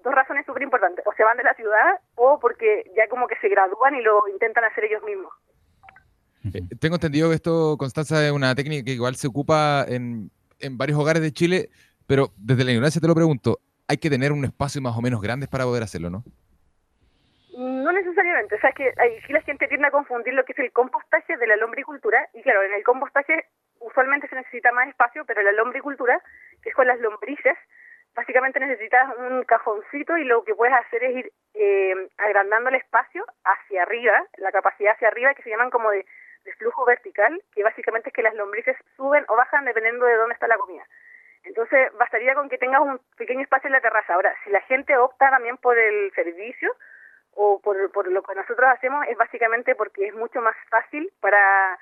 dos 0.03 0.15
razones 0.15 0.45
súper 0.47 0.63
importantes, 0.63 1.07
o 1.07 1.13
se 1.15 1.25
van 1.25 1.37
de 1.37 1.45
la 1.45 1.55
ciudad 1.55 2.01
o 2.15 2.39
porque 2.41 2.91
ya 2.97 3.09
como 3.09 3.27
que 3.27 3.37
se 3.37 3.49
gradúan 3.49 3.95
y 3.95 4.03
lo 4.03 4.29
intentan 4.29 4.65
hacer 4.65 4.85
ellos 4.85 5.03
mismos. 5.03 5.33
Eh, 6.55 6.61
tengo 6.81 6.97
entendido 6.97 7.29
que 7.29 7.37
esto, 7.37 7.77
Constanza, 7.79 8.25
es 8.27 8.33
una 8.33 8.55
técnica 8.55 8.85
que 8.85 8.93
igual 8.93 9.15
se 9.15 9.29
ocupa 9.29 9.85
en, 9.89 10.31
en 10.59 10.77
varios 10.77 10.99
hogares 10.99 11.23
de 11.23 11.33
Chile, 11.33 11.69
pero 12.07 12.31
desde 12.37 12.65
la 12.65 12.73
ignorancia 12.73 13.01
te 13.01 13.07
lo 13.07 13.15
pregunto, 13.15 13.61
hay 13.89 13.99
que 13.99 14.11
tener 14.11 14.33
un 14.33 14.45
espacio 14.45 14.81
más 14.81 14.97
o 14.97 15.03
menos 15.03 15.21
grande 15.21 15.47
para 15.47 15.65
poder 15.65 15.83
hacerlo, 15.83 16.11
¿no? 16.11 16.25
No 17.57 17.93
necesariamente, 17.93 18.55
o 18.55 18.61
sea, 18.61 18.71
es 18.71 18.77
que 18.77 18.95
ahí 18.97 19.21
sí 19.27 19.33
la 19.33 19.43
gente 19.43 19.69
tiende 19.69 19.87
a 19.87 19.91
confundir 19.91 20.33
lo 20.33 20.45
que 20.45 20.53
es 20.53 20.59
el 20.59 20.73
compostaje 20.73 21.37
de 21.37 21.47
la 21.47 21.57
lombricultura, 21.57 22.27
y 22.33 22.43
claro, 22.43 22.63
en 22.63 22.73
el 22.73 22.83
compostaje 22.83 23.45
usualmente 23.81 24.29
se 24.29 24.37
necesita 24.37 24.73
más 24.73 24.89
espacio, 24.89 25.25
pero 25.27 25.43
la 25.43 25.53
lombricultura, 25.53 26.21
que 26.63 26.71
es 26.71 26.75
con 26.75 26.87
las 26.87 26.99
lombrices, 27.01 27.57
básicamente 28.15 28.61
necesitas 28.61 29.17
un 29.19 29.45
cajoncito 29.45 30.17
y 30.17 30.25
lo 30.25 30.45
que 30.45 30.55
puedes 30.55 30.75
hacer 30.75 31.05
es 31.05 31.17
ir 31.17 31.33
eh, 31.55 32.09
agrandando 32.19 32.69
el 32.69 32.77
espacio 32.77 33.25
hacia 33.45 33.83
arriba, 33.83 34.27
la 34.37 34.53
capacidad 34.53 34.95
hacia 34.95 35.09
arriba, 35.09 35.35
que 35.35 35.43
se 35.43 35.51
llaman 35.51 35.71
como 35.71 35.91
de, 35.91 36.05
flujo 36.59 36.85
vertical, 36.85 37.41
que 37.55 37.63
básicamente 37.63 38.09
es 38.09 38.15
que 38.15 38.23
las 38.23 38.35
lombrices 38.35 38.77
suben 38.97 39.25
o 39.29 39.37
bajan 39.37 39.65
dependiendo 39.65 40.07
de 40.07 40.17
dónde 40.17 40.35
está 40.35 40.49
la 40.49 40.59
comida. 40.59 40.85
Entonces, 41.45 41.93
bastaría 41.99 42.35
con 42.35 42.49
que 42.49 42.59
tengas 42.59 42.81
un 42.81 43.01
pequeño 43.17 43.43
espacio 43.43 43.69
en 43.69 43.75
la 43.75 43.81
terraza. 43.81 44.15
Ahora, 44.15 44.35
si 44.45 44.51
la 44.51 44.61
gente 44.63 44.97
opta 44.97 45.31
también 45.31 45.57
por 45.57 45.79
el 45.79 46.13
servicio 46.15 46.75
o 47.35 47.61
por, 47.61 47.91
por 47.93 48.11
lo 48.11 48.23
que 48.23 48.35
nosotros 48.35 48.69
hacemos, 48.71 49.07
es 49.09 49.17
básicamente 49.17 49.75
porque 49.75 50.09
es 50.09 50.15
mucho 50.15 50.41
más 50.41 50.57
fácil 50.69 51.13
para 51.21 51.79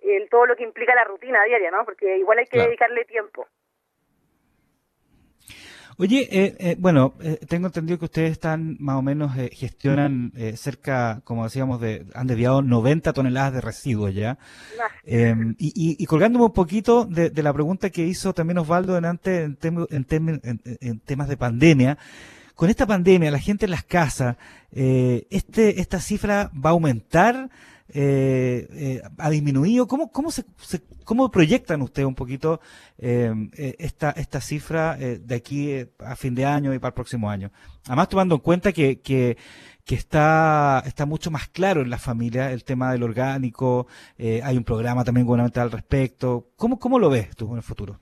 el, 0.00 0.28
todo 0.28 0.46
lo 0.46 0.56
que 0.56 0.64
implica 0.64 0.94
la 0.94 1.04
rutina 1.04 1.42
diaria, 1.44 1.70
¿no? 1.70 1.84
Porque 1.84 2.18
igual 2.18 2.38
hay 2.38 2.46
que 2.46 2.58
dedicarle 2.58 3.04
tiempo. 3.04 3.48
Oye, 5.98 6.28
eh, 6.30 6.56
eh, 6.58 6.76
bueno, 6.78 7.14
eh, 7.20 7.38
tengo 7.48 7.66
entendido 7.66 7.98
que 7.98 8.06
ustedes 8.06 8.32
están 8.32 8.76
más 8.80 8.96
o 8.96 9.02
menos 9.02 9.32
gestionan 9.52 10.32
cerca, 10.56 11.20
como 11.24 11.44
decíamos, 11.44 11.80
de 11.80 12.06
han 12.14 12.26
desviado 12.26 12.62
90 12.62 13.12
toneladas 13.12 13.54
de 13.54 13.60
residuos 13.60 14.14
ya. 14.14 14.38
Em, 15.04 15.54
y, 15.58 16.04
colgándome 16.06 16.46
un 16.46 16.52
poquito 16.52 17.04
de, 17.04 17.30
la 17.42 17.52
pregunta 17.52 17.90
que 17.90 18.06
hizo 18.06 18.32
también 18.32 18.58
Osvaldo 18.58 18.96
en, 18.96 19.04
en, 19.04 19.58
en, 20.80 21.00
temas 21.00 21.28
de 21.28 21.36
pandemia, 21.36 21.98
con 22.54 22.70
esta 22.70 22.86
pandemia, 22.86 23.30
la 23.30 23.38
gente 23.38 23.66
en 23.66 23.70
las 23.72 23.84
casas, 23.84 24.36
este, 24.70 25.80
esta 25.80 26.00
cifra 26.00 26.50
va 26.54 26.70
a 26.70 26.72
aumentar 26.72 27.50
eh, 27.94 28.66
eh, 28.70 29.02
ha 29.18 29.30
disminuido. 29.30 29.86
¿Cómo, 29.86 30.10
cómo, 30.10 30.30
se, 30.30 30.44
¿Cómo 31.04 31.30
proyectan 31.30 31.82
ustedes 31.82 32.06
un 32.06 32.14
poquito 32.14 32.60
eh, 32.98 33.32
eh, 33.56 33.76
esta, 33.78 34.10
esta 34.12 34.40
cifra 34.40 34.96
de 34.96 35.34
aquí 35.34 35.86
a 35.98 36.16
fin 36.16 36.34
de 36.34 36.44
año 36.44 36.72
y 36.72 36.78
para 36.78 36.88
el 36.88 36.94
próximo 36.94 37.30
año? 37.30 37.50
Además, 37.86 38.08
tomando 38.08 38.34
en 38.36 38.40
cuenta 38.40 38.72
que, 38.72 39.00
que, 39.00 39.36
que 39.84 39.94
está, 39.94 40.82
está 40.86 41.06
mucho 41.06 41.30
más 41.30 41.48
claro 41.48 41.82
en 41.82 41.90
la 41.90 41.98
familia 41.98 42.52
el 42.52 42.64
tema 42.64 42.92
del 42.92 43.02
orgánico, 43.02 43.86
hay 44.18 44.56
un 44.56 44.64
programa 44.64 45.04
también 45.04 45.26
gubernamental 45.26 45.64
al 45.64 45.72
respecto. 45.72 46.48
¿Cómo, 46.56 46.78
¿Cómo 46.78 46.98
lo 46.98 47.10
ves 47.10 47.34
tú 47.36 47.50
en 47.50 47.56
el 47.56 47.62
futuro? 47.62 47.98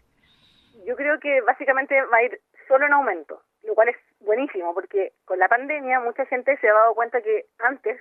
Yo 0.87 0.97
creo 0.97 1.18
que 1.20 1.40
básicamente 1.42 1.94
va 2.12 2.18
a 2.18 2.25
ir 2.25 2.40
solo 2.66 2.87
en 2.87 2.92
aumento, 2.92 3.42
lo 3.64 3.75
cual 3.75 3.88
es 3.88 3.97
buenísimo, 4.20 4.75
porque 4.75 5.12
con 5.25 5.38
la 5.38 5.49
pandemia 5.49 6.00
mucha 6.00 6.25
gente 6.26 6.56
se 6.61 6.68
ha 6.68 6.73
dado 6.73 6.94
cuenta 6.94 7.20
que 7.23 7.47
antes 7.59 7.99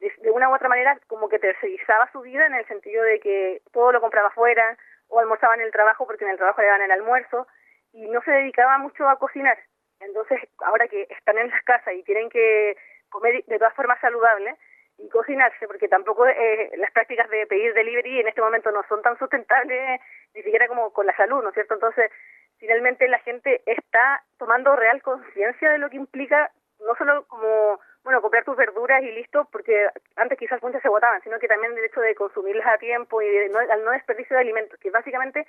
de, 0.00 0.30
una 0.30 0.48
u 0.48 0.54
otra 0.54 0.68
manera 0.68 0.98
como 1.06 1.28
que 1.28 1.38
tercerizaba 1.38 2.10
su 2.12 2.20
vida 2.22 2.46
en 2.46 2.54
el 2.54 2.66
sentido 2.66 3.04
de 3.04 3.20
que 3.20 3.62
todo 3.72 3.92
lo 3.92 4.00
compraba 4.00 4.28
afuera 4.28 4.76
o 5.08 5.20
almorzaba 5.20 5.54
en 5.54 5.60
el 5.60 5.72
trabajo 5.72 6.06
porque 6.06 6.24
en 6.24 6.30
el 6.30 6.36
trabajo 6.36 6.60
le 6.60 6.68
daban 6.68 6.82
el 6.82 6.90
almuerzo 6.90 7.46
y 7.92 8.08
no 8.08 8.22
se 8.22 8.30
dedicaba 8.30 8.78
mucho 8.78 9.08
a 9.08 9.18
cocinar. 9.18 9.58
Entonces, 10.00 10.40
ahora 10.58 10.88
que 10.88 11.06
están 11.10 11.36
en 11.38 11.50
las 11.50 11.62
casas 11.62 11.94
y 11.94 12.02
tienen 12.04 12.30
que 12.30 12.76
comer 13.10 13.44
de 13.44 13.58
todas 13.58 13.74
formas 13.74 14.00
saludable 14.00 14.56
y 14.96 15.08
cocinarse, 15.08 15.66
porque 15.66 15.88
tampoco 15.88 16.26
eh, 16.26 16.70
las 16.76 16.90
prácticas 16.92 17.28
de 17.30 17.46
pedir 17.46 17.74
delivery 17.74 18.20
en 18.20 18.28
este 18.28 18.40
momento 18.40 18.70
no 18.70 18.82
son 18.88 19.02
tan 19.02 19.18
sustentables, 19.18 20.00
ni 20.34 20.42
siquiera 20.42 20.68
como 20.68 20.92
con 20.92 21.06
la 21.06 21.16
salud, 21.16 21.42
¿no 21.42 21.48
es 21.48 21.54
cierto? 21.54 21.74
Entonces, 21.74 22.10
finalmente 22.58 23.08
la 23.08 23.18
gente 23.20 23.62
está 23.66 24.22
tomando 24.38 24.76
real 24.76 25.02
conciencia 25.02 25.70
de 25.70 25.78
lo 25.78 25.90
que 25.90 25.96
implica, 25.96 26.50
no 26.80 26.94
solo 26.96 27.26
como 27.26 27.80
bueno, 28.04 28.22
comprar 28.22 28.44
tus 28.44 28.56
verduras 28.56 29.02
y 29.02 29.10
listo, 29.10 29.46
porque 29.52 29.88
antes 30.16 30.38
quizás 30.38 30.62
muchas 30.62 30.82
se 30.82 30.88
botaban, 30.88 31.20
sino 31.22 31.38
que 31.38 31.48
también 31.48 31.76
el 31.76 31.84
hecho 31.84 32.00
de 32.00 32.14
consumirlas 32.14 32.66
a 32.66 32.78
tiempo 32.78 33.20
y 33.20 33.28
de 33.28 33.52
al 33.70 33.84
no 33.84 33.90
desperdicio 33.90 34.34
de 34.34 34.42
alimentos, 34.42 34.78
que 34.80 34.90
básicamente 34.90 35.46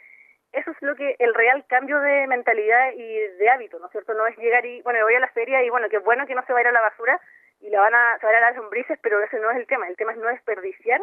eso 0.52 0.72
es 0.72 0.82
lo 0.82 0.96
que 0.96 1.16
el 1.20 1.34
real 1.34 1.66
cambio 1.68 2.00
de 2.02 2.28
mentalidad 2.28 2.92
y 2.94 3.18
de 3.38 3.50
hábito, 3.50 3.80
¿no 3.80 3.86
es 3.86 3.92
cierto? 3.92 4.14
No 4.14 4.28
es 4.28 4.38
llegar 4.38 4.66
y, 4.66 4.82
bueno, 4.82 5.00
voy 5.04 5.16
a 5.16 5.20
la 5.20 5.30
feria 5.30 5.64
y 5.64 5.70
bueno, 5.70 5.88
qué 5.90 6.00
bueno 6.00 6.28
que 6.28 6.36
no 6.36 6.46
se 6.46 6.52
va 6.52 6.60
a 6.60 6.62
ir 6.62 6.68
a 6.68 6.74
la 6.74 6.82
basura 6.82 7.20
y 7.62 7.70
la 7.70 7.80
van 7.80 7.96
a, 7.96 8.18
se 8.20 8.26
van 8.26 8.36
a 8.36 8.42
las 8.42 8.56
lombrices, 8.58 9.00
pero 9.02 9.22
ese 9.22 9.40
no 9.40 9.50
es 9.52 9.58
el 9.58 9.68
tema, 9.68 9.88
el 9.88 9.96
tema 9.96 10.12
es 10.12 10.18
no 10.18 10.28
desperdiciar, 10.28 11.02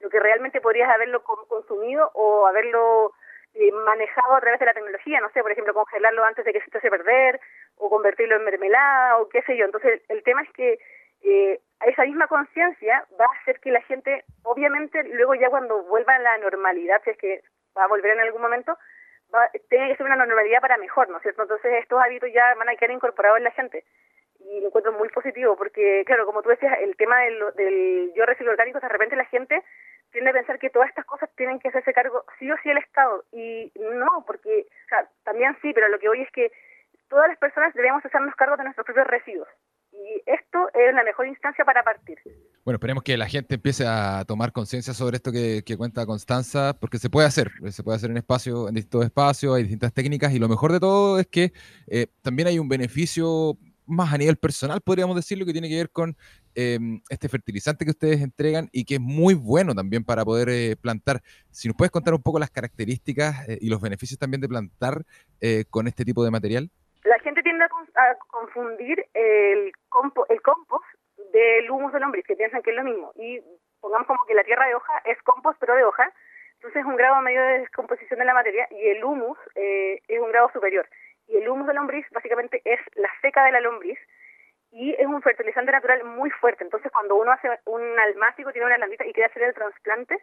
lo 0.00 0.10
que 0.10 0.18
realmente 0.18 0.60
podrías 0.60 0.90
haberlo 0.90 1.22
consumido 1.22 2.10
o 2.14 2.46
haberlo 2.46 3.12
manejado 3.84 4.34
a 4.34 4.40
través 4.40 4.60
de 4.60 4.66
la 4.66 4.74
tecnología, 4.74 5.20
no 5.20 5.30
sé, 5.30 5.42
por 5.42 5.50
ejemplo, 5.50 5.74
congelarlo 5.74 6.24
antes 6.24 6.44
de 6.44 6.52
que 6.52 6.60
se 6.60 6.66
echase 6.66 6.88
a 6.88 6.90
perder 6.90 7.40
o 7.76 7.90
convertirlo 7.90 8.36
en 8.36 8.44
mermelada 8.44 9.18
o 9.18 9.28
qué 9.28 9.42
sé 9.42 9.56
yo. 9.56 9.64
Entonces, 9.64 10.02
el, 10.08 10.22
tema 10.22 10.42
es 10.42 10.50
que 10.52 10.78
eh, 11.22 11.60
esa 11.86 12.04
misma 12.04 12.26
conciencia 12.26 13.04
va 13.20 13.24
a 13.24 13.40
hacer 13.40 13.60
que 13.60 13.70
la 13.70 13.82
gente, 13.82 14.24
obviamente, 14.42 15.02
luego 15.04 15.34
ya 15.34 15.50
cuando 15.50 15.82
vuelva 15.84 16.14
a 16.14 16.20
la 16.20 16.38
normalidad, 16.38 17.00
si 17.04 17.10
es 17.10 17.18
que 17.18 17.42
va 17.76 17.84
a 17.84 17.88
volver 17.88 18.12
en 18.12 18.20
algún 18.20 18.42
momento, 18.42 18.76
va, 19.34 19.50
tiene 19.68 19.88
que 19.88 19.96
ser 19.96 20.06
una 20.06 20.16
normalidad 20.16 20.60
para 20.60 20.78
mejor, 20.78 21.08
¿no 21.08 21.16
es 21.16 21.22
cierto? 21.22 21.42
Entonces, 21.42 21.72
estos 21.80 22.00
hábitos 22.00 22.30
ya 22.32 22.54
van 22.54 22.68
a 22.68 22.76
quedar 22.76 22.92
incorporados 22.92 23.38
en 23.38 23.44
la 23.44 23.52
gente 23.52 23.84
y 24.40 24.60
lo 24.60 24.68
encuentro 24.68 24.92
muy 24.92 25.08
positivo 25.08 25.56
porque, 25.56 26.04
claro, 26.06 26.26
como 26.26 26.42
tú 26.42 26.48
decías, 26.50 26.78
el 26.80 26.96
tema 26.96 27.20
del, 27.20 27.38
del 27.56 28.12
yo 28.14 28.24
reciclo 28.24 28.52
orgánico, 28.52 28.80
de 28.80 28.88
repente 28.88 29.16
la 29.16 29.24
gente 29.24 29.62
tiende 30.18 30.30
a 30.30 30.34
pensar 30.34 30.58
que 30.58 30.70
todas 30.70 30.88
estas 30.88 31.04
cosas 31.04 31.30
tienen 31.36 31.60
que 31.60 31.68
hacerse 31.68 31.92
cargo 31.92 32.24
sí 32.40 32.50
o 32.50 32.56
sí 32.60 32.70
el 32.70 32.78
Estado. 32.78 33.24
Y 33.30 33.70
no, 33.76 34.24
porque, 34.26 34.66
también 35.22 35.56
sí, 35.62 35.70
pero 35.72 35.88
lo 35.88 35.98
que 36.00 36.08
hoy 36.08 36.22
es 36.22 36.30
que 36.32 36.50
todas 37.08 37.28
las 37.28 37.38
personas 37.38 37.72
debemos 37.74 38.04
hacernos 38.04 38.34
cargo 38.34 38.56
de 38.56 38.64
nuestros 38.64 38.84
propios 38.84 39.06
residuos. 39.06 39.46
Y 39.92 40.20
esto 40.26 40.68
es 40.74 40.92
la 40.92 41.04
mejor 41.04 41.28
instancia 41.28 41.64
para 41.64 41.84
partir. 41.84 42.18
Bueno, 42.64 42.76
esperemos 42.76 43.04
que 43.04 43.16
la 43.16 43.28
gente 43.28 43.54
empiece 43.54 43.84
a 43.86 44.24
tomar 44.26 44.50
conciencia 44.50 44.92
sobre 44.92 45.16
esto 45.18 45.30
que, 45.30 45.62
cuenta 45.76 46.04
Constanza, 46.04 46.76
porque 46.80 46.98
se 46.98 47.08
puede 47.08 47.28
hacer, 47.28 47.52
se 47.70 47.84
puede 47.84 47.96
hacer 47.96 48.10
en 48.10 48.16
espacio, 48.16 48.68
en 48.68 48.74
distintos 48.74 49.04
espacios, 49.04 49.54
hay 49.54 49.62
distintas 49.62 49.92
técnicas, 49.92 50.32
y 50.32 50.40
lo 50.40 50.48
mejor 50.48 50.72
de 50.72 50.80
todo 50.80 51.20
es 51.20 51.28
que 51.28 51.52
eh, 51.86 52.08
también 52.22 52.48
hay 52.48 52.58
un 52.58 52.68
beneficio 52.68 53.56
más 53.86 54.12
a 54.12 54.18
nivel 54.18 54.36
personal, 54.36 54.80
podríamos 54.80 55.14
decirlo, 55.16 55.46
que 55.46 55.52
tiene 55.52 55.68
que 55.68 55.76
ver 55.76 55.90
con 55.90 56.16
em, 56.58 57.00
este 57.08 57.28
fertilizante 57.28 57.84
que 57.84 57.92
ustedes 57.92 58.20
entregan 58.20 58.68
y 58.72 58.84
que 58.84 58.94
es 58.94 59.00
muy 59.00 59.34
bueno 59.34 59.74
también 59.74 60.04
para 60.04 60.24
poder 60.24 60.48
eh, 60.48 60.74
plantar. 60.74 61.20
Si 61.50 61.68
nos 61.68 61.76
puedes 61.76 61.92
contar 61.92 62.14
un 62.14 62.22
poco 62.22 62.40
las 62.40 62.50
características 62.50 63.48
eh, 63.48 63.58
y 63.60 63.70
los 63.70 63.80
beneficios 63.80 64.18
también 64.18 64.40
de 64.40 64.48
plantar 64.48 65.04
eh, 65.40 65.64
con 65.70 65.86
este 65.86 66.04
tipo 66.04 66.24
de 66.24 66.32
material. 66.32 66.70
La 67.04 67.18
gente 67.20 67.42
tiende 67.42 67.64
a, 67.64 68.14
confundir 68.26 69.06
el, 69.14 69.72
compo 69.88 70.26
el 70.28 70.42
compost 70.42 70.84
del 71.32 71.70
humus 71.70 71.92
de 71.92 72.00
lombriz, 72.00 72.24
que 72.26 72.34
piensan 72.34 72.62
que 72.62 72.70
es 72.70 72.76
lo 72.76 72.84
mismo. 72.84 73.12
Y 73.14 73.40
pongamos 73.80 74.08
como 74.08 74.24
que 74.26 74.34
la 74.34 74.42
tierra 74.42 74.66
de 74.66 74.74
hoja 74.74 74.92
es 75.04 75.16
compost, 75.22 75.58
pero 75.60 75.76
de 75.76 75.84
hoja. 75.84 76.12
Entonces 76.54 76.80
es 76.80 76.86
un 76.86 76.96
grado 76.96 77.22
medio 77.22 77.40
de 77.40 77.60
descomposición 77.60 78.18
de 78.18 78.24
la 78.24 78.34
materia 78.34 78.66
y 78.72 78.88
el 78.88 79.04
humus 79.04 79.38
es 79.54 80.20
un 80.20 80.32
grado 80.32 80.50
superior 80.52 80.88
y 81.28 81.36
el 81.36 81.48
humus 81.48 81.66
de 81.66 81.74
lombriz 81.74 82.06
básicamente 82.10 82.62
es 82.64 82.80
la 82.96 83.10
seca 83.20 83.44
de 83.44 83.52
la 83.52 83.60
lombriz 83.60 83.98
y 84.70 84.92
es 84.92 85.06
un 85.06 85.22
fertilizante 85.22 85.72
natural 85.72 86.04
muy 86.04 86.30
fuerte. 86.30 86.64
Entonces, 86.64 86.92
cuando 86.92 87.16
uno 87.16 87.32
hace 87.32 87.48
un 87.64 87.82
almácigo, 87.98 88.52
tiene 88.52 88.66
una 88.66 88.78
landita 88.78 89.06
y 89.06 89.12
quiere 89.12 89.30
hacer 89.30 89.42
el 89.42 89.54
trasplante, 89.54 90.18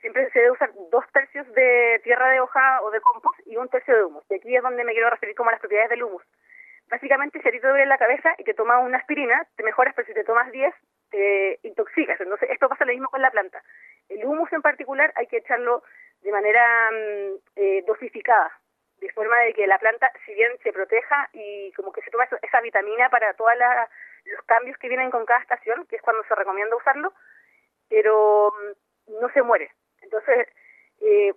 siempre 0.00 0.30
se 0.30 0.38
debe 0.38 0.52
usar 0.52 0.70
dos 0.90 1.04
tercios 1.12 1.46
de 1.52 2.00
tierra 2.02 2.30
de 2.30 2.40
hoja 2.40 2.80
o 2.82 2.90
de 2.90 3.00
compost 3.00 3.38
y 3.46 3.56
un 3.56 3.68
tercio 3.68 3.94
de 3.94 4.04
humus. 4.04 4.24
Y 4.30 4.34
aquí 4.34 4.56
es 4.56 4.62
donde 4.62 4.84
me 4.84 4.92
quiero 4.92 5.10
referir 5.10 5.34
como 5.34 5.50
a 5.50 5.52
las 5.52 5.60
propiedades 5.60 5.90
del 5.90 6.02
humus. 6.02 6.22
Básicamente, 6.88 7.40
si 7.40 7.48
a 7.48 7.52
ti 7.52 7.60
te 7.60 7.68
duele 7.68 7.86
la 7.86 7.98
cabeza 7.98 8.34
y 8.38 8.44
te 8.44 8.54
tomas 8.54 8.82
una 8.82 8.98
aspirina, 8.98 9.46
te 9.56 9.62
mejoras, 9.62 9.94
pero 9.94 10.08
si 10.08 10.14
te 10.14 10.24
tomas 10.24 10.50
10, 10.50 10.74
te 11.10 11.60
intoxicas. 11.62 12.20
Entonces, 12.20 12.50
esto 12.50 12.68
pasa 12.68 12.84
lo 12.84 12.92
mismo 12.92 13.08
con 13.08 13.22
la 13.22 13.30
planta. 13.30 13.62
El 14.08 14.24
humus 14.24 14.52
en 14.52 14.62
particular 14.62 15.12
hay 15.14 15.26
que 15.26 15.36
echarlo 15.36 15.84
de 16.22 16.32
manera 16.32 16.90
mm, 16.90 17.34
eh, 17.56 17.84
dosificada 17.86 18.50
de 19.00 19.12
forma 19.12 19.36
de 19.40 19.54
que 19.54 19.66
la 19.66 19.78
planta, 19.78 20.12
si 20.26 20.34
bien 20.34 20.52
se 20.62 20.72
proteja 20.72 21.28
y 21.32 21.72
como 21.72 21.92
que 21.92 22.02
se 22.02 22.10
toma 22.10 22.28
esa 22.42 22.60
vitamina 22.60 23.08
para 23.08 23.32
todos 23.34 23.52
los 24.24 24.42
cambios 24.44 24.76
que 24.78 24.88
vienen 24.88 25.10
con 25.10 25.24
cada 25.24 25.40
estación, 25.40 25.86
que 25.86 25.96
es 25.96 26.02
cuando 26.02 26.22
se 26.24 26.34
recomienda 26.34 26.76
usarlo, 26.76 27.12
pero 27.88 28.52
mm, 28.52 29.20
no 29.20 29.28
se 29.30 29.42
muere. 29.42 29.70
Entonces, 30.02 30.48
eh, 31.00 31.32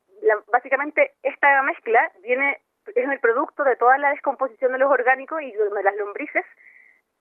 básicamente 0.51 1.13
esta 1.24 1.62
mezcla 1.63 2.12
viene 2.22 2.62
es 2.88 3.10
el 3.10 3.20
producto 3.20 3.63
de 3.63 3.77
toda 3.77 3.98
la 3.98 4.10
descomposición 4.10 4.74
de 4.74 4.77
los 4.77 4.91
orgánicos 4.91 5.41
y 5.41 5.53
donde 5.53 5.84
las 5.84 5.96
lombrices 5.96 6.46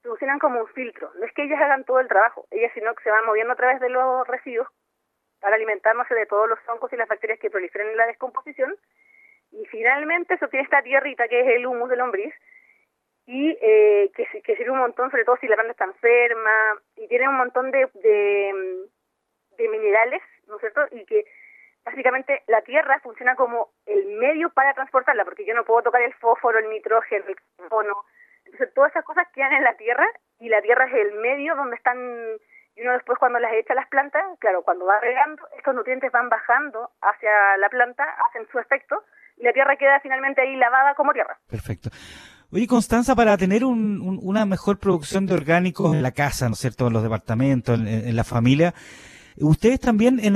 funcionan 0.02 0.40
como 0.40 0.60
un 0.60 0.66
filtro. 0.68 1.12
No 1.14 1.24
es 1.24 1.32
que 1.34 1.44
ellas 1.44 1.60
hagan 1.60 1.84
todo 1.84 2.00
el 2.00 2.08
trabajo, 2.08 2.46
ellas 2.50 2.72
sino 2.74 2.94
que 2.94 3.04
se 3.04 3.10
van 3.10 3.24
moviendo 3.24 3.52
a 3.52 3.56
través 3.56 3.80
de 3.80 3.88
los 3.88 4.26
residuos 4.26 4.66
para 5.40 5.54
alimentarse 5.54 6.14
de 6.14 6.26
todos 6.26 6.48
los 6.48 6.58
hongos 6.68 6.92
y 6.92 6.96
las 6.96 7.08
bacterias 7.08 7.38
que 7.38 7.50
proliferan 7.50 7.88
en 7.88 7.96
la 7.96 8.06
descomposición 8.06 8.76
y 9.52 9.64
finalmente 9.66 10.34
eso 10.34 10.48
tiene 10.48 10.64
esta 10.64 10.82
tierrita 10.82 11.28
que 11.28 11.40
es 11.40 11.46
el 11.56 11.66
humus 11.66 11.88
del 11.88 11.98
lombriz 11.98 12.34
y 13.26 13.56
eh, 13.60 14.10
que, 14.14 14.56
sirve 14.56 14.70
un 14.70 14.78
montón, 14.78 15.10
sobre 15.10 15.24
todo 15.24 15.36
si 15.36 15.46
la 15.46 15.54
planta 15.54 15.72
está 15.72 15.84
enferma 15.84 16.50
y 16.96 17.06
tiene 17.06 17.28
un 17.28 17.36
montón 17.36 17.70
de, 17.70 17.88
de, 17.94 19.68
minerales, 19.68 20.20
¿no 20.48 20.56
es 20.56 20.60
cierto? 20.60 20.80
Y 20.90 21.04
que 21.06 21.24
básicamente 21.84 22.42
la 22.48 22.62
tierra 22.62 22.98
funciona 23.00 23.36
como 23.36 23.70
el 23.86 24.06
medio 24.18 24.50
para 24.50 24.74
transportarla, 24.74 25.24
porque 25.24 25.44
yo 25.44 25.54
no 25.54 25.64
puedo 25.64 25.82
tocar 25.82 26.02
el 26.02 26.12
fósforo, 26.14 26.58
el 26.58 26.68
nitrógeno, 26.68 27.24
el 27.28 27.36
carbono. 27.56 28.04
Entonces 28.44 28.74
todas 28.74 28.90
esas 28.90 29.04
cosas 29.04 29.28
quedan 29.32 29.52
en 29.52 29.62
la 29.62 29.76
tierra 29.76 30.06
y 30.40 30.48
la 30.48 30.60
tierra 30.60 30.86
es 30.86 30.94
el 30.94 31.12
medio 31.20 31.54
donde 31.54 31.76
están 31.76 31.98
y 32.74 32.82
uno 32.82 32.92
después 32.94 33.18
cuando 33.18 33.38
las 33.38 33.52
echa 33.52 33.74
a 33.74 33.76
las 33.76 33.88
plantas, 33.88 34.24
claro, 34.38 34.62
cuando 34.62 34.86
va 34.86 34.98
regando, 34.98 35.46
estos 35.56 35.74
nutrientes 35.74 36.10
van 36.10 36.28
bajando 36.28 36.90
hacia 37.02 37.56
la 37.58 37.68
planta, 37.68 38.04
hacen 38.26 38.48
su 38.48 38.58
efecto 38.58 39.04
la 39.42 39.52
tierra 39.52 39.76
queda 39.76 40.00
finalmente 40.00 40.40
ahí 40.40 40.56
lavada 40.56 40.94
como 40.94 41.12
tierra. 41.12 41.38
Perfecto. 41.48 41.90
Oye, 42.50 42.66
Constanza, 42.66 43.14
para 43.14 43.36
tener 43.38 43.64
una 43.64 44.44
mejor 44.44 44.78
producción 44.78 45.24
de 45.24 45.32
orgánicos 45.32 45.94
en 45.94 46.02
la 46.02 46.10
casa, 46.12 46.48
¿no 46.48 46.52
es 46.52 46.58
cierto?, 46.58 46.86
en 46.86 46.92
los 46.92 47.02
departamentos, 47.02 47.80
en, 47.80 48.14
la 48.14 48.24
familia, 48.24 48.74
ustedes 49.38 49.80
también 49.80 50.20
en, 50.22 50.34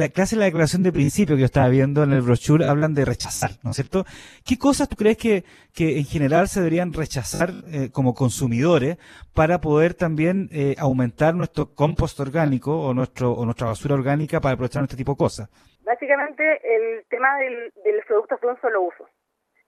la, 0.00 0.08
clase 0.08 0.34
de 0.34 0.40
la 0.40 0.46
declaración 0.46 0.82
de 0.82 0.90
principio 0.90 1.36
que 1.36 1.42
yo 1.42 1.46
estaba 1.46 1.68
viendo 1.68 2.02
en 2.02 2.12
el 2.12 2.20
brochure 2.20 2.66
hablan 2.68 2.94
de 2.94 3.04
rechazar, 3.04 3.52
¿no 3.62 3.70
es 3.70 3.76
cierto? 3.76 4.04
¿Qué 4.44 4.58
cosas 4.58 4.88
tú 4.88 4.96
crees 4.96 5.16
que, 5.16 5.44
que 5.72 5.98
en 5.98 6.04
general 6.04 6.48
se 6.48 6.58
deberían 6.58 6.92
rechazar 6.92 7.52
eh, 7.68 7.90
como 7.92 8.12
consumidores 8.12 8.98
para 9.32 9.60
poder 9.60 9.94
también 9.94 10.48
eh, 10.50 10.74
aumentar 10.78 11.36
nuestro 11.36 11.72
compost 11.72 12.18
orgánico 12.18 12.76
o, 12.76 12.92
nuestro, 12.92 13.34
o 13.34 13.44
nuestra 13.44 13.68
basura 13.68 13.94
orgánica 13.94 14.40
para 14.40 14.54
aprovechar 14.54 14.82
este 14.82 14.96
tipo 14.96 15.12
de 15.12 15.18
cosas? 15.18 15.48
Básicamente 15.84 16.60
el 16.64 17.04
tema 17.06 17.36
del, 17.38 17.72
de 17.84 17.92
los 17.92 18.04
productos 18.06 18.40
de 18.40 18.46
un 18.46 18.60
solo 18.60 18.82
uso. 18.82 19.08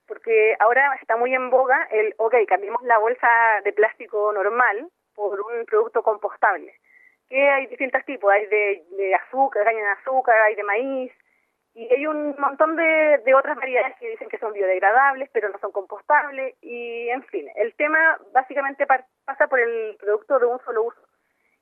Porque 0.07 0.55
ahora 0.61 0.95
está 1.01 1.17
muy 1.17 1.35
en 1.35 1.51
boga 1.51 1.89
el, 1.91 2.15
ok, 2.19 2.35
cambiemos 2.47 2.83
la 2.83 2.99
bolsa 2.99 3.29
de 3.65 3.73
plástico 3.73 4.33
normal 4.33 4.89
por 5.15 5.41
un 5.41 5.65
producto 5.65 6.03
compostable. 6.03 6.75
Que 7.29 7.49
hay 7.49 7.67
distintos 7.67 8.05
tipos, 8.05 8.31
hay 8.31 8.47
de, 8.47 9.15
azúcar, 9.15 9.65
caña 9.65 9.83
de 9.83 9.93
azúcar, 9.93 10.41
hay 10.43 10.55
de 10.55 10.63
maíz, 10.63 11.13
y 11.73 11.93
hay 11.93 12.07
un 12.07 12.37
montón 12.39 12.77
de, 12.77 13.19
de 13.25 13.35
otras 13.35 13.57
variedades 13.57 13.97
que 13.99 14.11
dicen 14.11 14.29
que 14.29 14.39
son 14.39 14.53
biodegradables, 14.53 15.31
pero 15.33 15.49
no 15.49 15.59
son 15.59 15.73
compostables, 15.73 16.55
y 16.61 17.09
en 17.09 17.25
fin, 17.25 17.49
el 17.57 17.75
tema 17.75 18.19
básicamente 18.33 18.87
pasa 18.87 19.49
por 19.49 19.59
el 19.59 19.97
producto 19.97 20.39
de 20.39 20.47
un 20.47 20.61
solo 20.61 20.85
uso. 20.85 21.01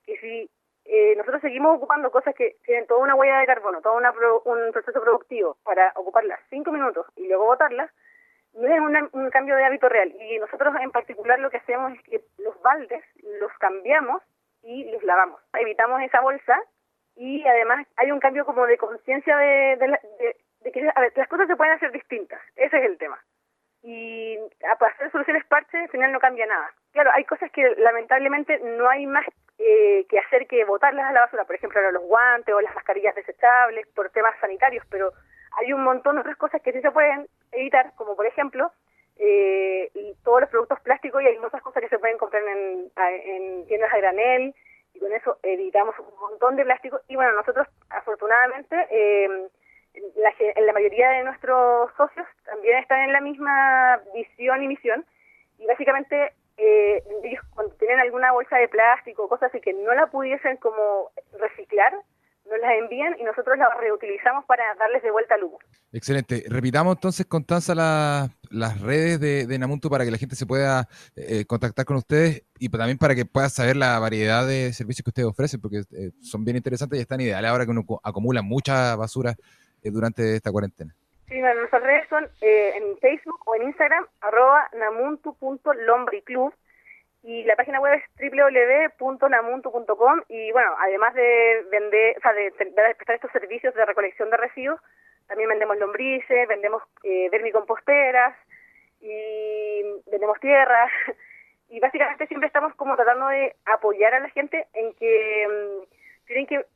Que 0.04 0.18
si 0.18 0.50
eh, 0.84 1.14
nosotros 1.16 1.40
seguimos 1.42 1.76
ocupando 1.76 2.10
cosas 2.10 2.34
que 2.34 2.56
tienen 2.64 2.86
toda 2.86 3.00
una 3.00 3.14
huella 3.14 3.38
de 3.38 3.46
carbono, 3.46 3.80
todo 3.80 3.94
un 4.44 4.72
proceso 4.72 5.00
productivo 5.00 5.56
para 5.62 5.92
ocuparlas 5.96 6.40
cinco 6.50 6.72
minutos 6.72 7.06
y 7.16 7.28
luego 7.28 7.46
botarlas, 7.46 7.90
no 8.54 8.66
es 8.68 9.12
un 9.12 9.30
cambio 9.30 9.56
de 9.56 9.64
hábito 9.64 9.88
real. 9.88 10.12
Y 10.20 10.38
nosotros 10.38 10.74
en 10.80 10.90
particular 10.90 11.38
lo 11.38 11.50
que 11.50 11.58
hacemos 11.58 11.92
es 11.92 12.02
que 12.02 12.20
los 12.38 12.60
baldes 12.62 13.02
los 13.40 13.52
cambiamos 13.58 14.22
y 14.62 14.90
los 14.90 15.02
lavamos. 15.02 15.40
Evitamos 15.54 16.02
esa 16.02 16.20
bolsa 16.20 16.60
y 17.16 17.46
además 17.46 17.86
hay 17.96 18.10
un 18.10 18.20
cambio 18.20 18.44
como 18.44 18.66
de 18.66 18.76
conciencia 18.76 19.36
de, 19.36 19.76
de, 19.76 20.72
que 20.72 20.82
las 20.82 21.28
cosas 21.28 21.46
se 21.46 21.56
pueden 21.56 21.74
hacer 21.74 21.92
distintas. 21.92 22.40
Ese 22.56 22.78
es 22.78 22.84
el 22.84 22.98
tema. 22.98 23.18
Y 23.82 24.38
a 24.64 24.84
hacer 24.86 25.10
soluciones 25.10 25.44
parches 25.46 25.82
al 25.82 25.88
final 25.88 26.12
no 26.12 26.20
cambia 26.20 26.46
nada. 26.46 26.70
Claro, 26.92 27.10
hay 27.14 27.24
cosas 27.24 27.50
que 27.50 27.74
lamentablemente 27.78 28.58
no 28.60 28.88
hay 28.88 29.06
más 29.06 29.24
eh, 29.59 30.06
que 30.09 30.18
hacer 30.18 30.47
que 30.47 30.64
botarlas 30.64 31.06
a 31.06 31.12
la 31.12 31.21
basura, 31.21 31.44
por 31.44 31.56
ejemplo, 31.56 31.90
los 31.90 32.02
guantes 32.02 32.54
o 32.54 32.61
las 32.61 32.75
mascarillas 32.75 33.14
desechables 33.14 33.87
por 33.88 34.11
temas 34.11 34.35
sanitarios, 34.40 34.85
pero 34.90 35.12
hay 35.59 35.73
un 35.73 35.85
montón 35.85 36.16
de 36.16 36.23
otras 36.23 36.37
cosas 36.37 36.62
que 36.62 36.73
sí 36.73 36.80
se 36.80 36.90
pueden 36.90 37.28
evitar, 37.52 37.92
como 37.97 38.16
por 38.16 38.26
ejemplo 38.26 38.73
eh, 39.18 39.90
todos 40.25 40.40
los 40.40 40.50
productos 40.50 40.80
plásticos 40.80 41.23
y 41.23 41.26
hay 41.26 41.38
muchas 41.38 41.62
cosas 41.62 41.82
que 41.82 41.88
se 41.88 41.99
pueden 41.99 42.18
comprar 42.18 42.42
en, 42.42 42.90
en 42.97 43.66
tiendas 43.66 43.92
a 43.92 43.99
granel 43.99 44.54
y 44.94 44.99
con 44.99 45.12
eso 45.12 45.38
evitamos 45.42 45.94
un 45.99 46.18
montón 46.18 46.56
de 46.56 46.64
plástico 46.64 47.00
y 47.09 47.16
bueno, 47.16 47.32
nosotros 47.32 47.68
afortunadamente 47.90 48.76
eh, 48.90 49.49
la, 50.16 50.32
la 50.62 50.73
mayoría 50.73 51.11
de 51.11 51.25
nuestros 51.25 51.92
socios 51.97 52.26
también 52.44 52.78
están 52.78 53.00
en 53.00 53.12
la 53.12 53.21
misma 53.21 54.00
visión 54.14 54.62
y 54.62 54.68
misión 54.68 55.04
y 55.59 55.66
básicamente 55.66 56.32
eh, 56.62 57.02
ellos 57.25 57.45
cuando 57.54 57.75
tienen 57.75 58.00
alguna 58.00 58.33
bolsa 58.33 58.57
de 58.57 58.69
plástico 58.69 59.28
cosas 59.28 59.50
así 59.50 59.61
que 59.61 59.73
no 59.73 59.92
la 59.95 60.07
pudiesen 60.07 60.57
como 60.59 61.11
reciclar, 61.38 61.92
nos 62.50 62.61
las 62.61 62.73
envían 62.78 63.16
y 63.19 63.25
nosotros 63.25 63.57
las 63.59 63.69
reutilizamos 63.78 64.45
para 64.47 64.75
darles 64.75 65.02
de 65.02 65.11
vuelta 65.11 65.35
al 65.35 65.45
humo. 65.45 65.59
Excelente. 65.92 66.45
Repitamos 66.49 66.97
entonces, 66.97 67.26
Constanza, 67.26 67.75
las 67.75 68.81
redes 68.81 69.21
de, 69.21 69.59
Namuntu 69.59 69.90
para 69.90 70.04
que 70.04 70.11
la 70.11 70.19
gente 70.19 70.37
se 70.37 70.47
pueda 70.47 70.88
eh, 71.16 71.45
contactar 71.47 71.85
con 71.85 71.97
ustedes 71.97 72.45
y 72.59 72.69
también 72.69 72.99
para 72.99 73.14
que 73.14 73.25
pueda 73.25 73.49
saber 73.49 73.76
la 73.76 73.99
variedad 73.99 74.47
de 74.47 74.73
servicios 74.73 75.04
que 75.04 75.11
ustedes 75.11 75.28
ofrecen, 75.28 75.61
porque 75.61 75.83
eh, 75.92 76.11
son 76.21 76.45
bien 76.45 76.57
interesantes 76.57 76.99
y 76.99 77.02
están 77.02 77.21
ideales 77.21 77.50
ahora 77.50 77.64
que 77.64 77.71
uno 77.71 77.85
acumula 78.02 78.42
mucha 78.42 78.97
basura 78.97 79.35
eh, 79.83 79.90
durante 79.90 80.37
esta 80.37 80.50
cuarentena. 80.50 80.95
Nuestras 81.40 81.82
redes 81.82 82.06
son 82.08 82.28
en 82.40 82.98
Facebook 82.98 83.40
o 83.46 83.54
en 83.54 83.62
Instagram, 83.62 84.06
arroba 84.20 84.68
namuntu.lombriclub 84.74 86.52
y 87.22 87.44
la 87.44 87.56
página 87.56 87.80
web 87.80 87.94
es 87.94 88.02
www.namuntu.com 88.98 90.22
y 90.28 90.50
bueno, 90.52 90.74
además 90.78 91.14
de 91.14 91.64
vender, 91.70 92.18
o 92.18 92.20
sea, 92.20 92.32
de, 92.32 92.50
prestar 92.50 93.14
estos 93.14 93.30
servicios 93.30 93.74
de 93.74 93.86
recolección 93.86 94.28
de 94.30 94.36
residuos, 94.36 94.80
también 95.28 95.48
vendemos 95.48 95.78
lombrices, 95.78 96.48
vendemos 96.48 96.82
eh, 97.04 97.28
vermicomposteras 97.30 98.36
y 99.00 99.82
vendemos 100.10 100.38
tierra 100.40 100.90
y 101.70 101.78
básicamente 101.80 102.26
siempre 102.26 102.48
estamos 102.48 102.74
como 102.74 102.96
tratando 102.96 103.28
de 103.28 103.54
apoyar 103.66 104.14
a 104.14 104.20
la 104.20 104.28
gente 104.30 104.66
en 104.74 104.92
que 104.94 105.48
mm, 105.48 106.26
tienen 106.26 106.46
que 106.46 106.66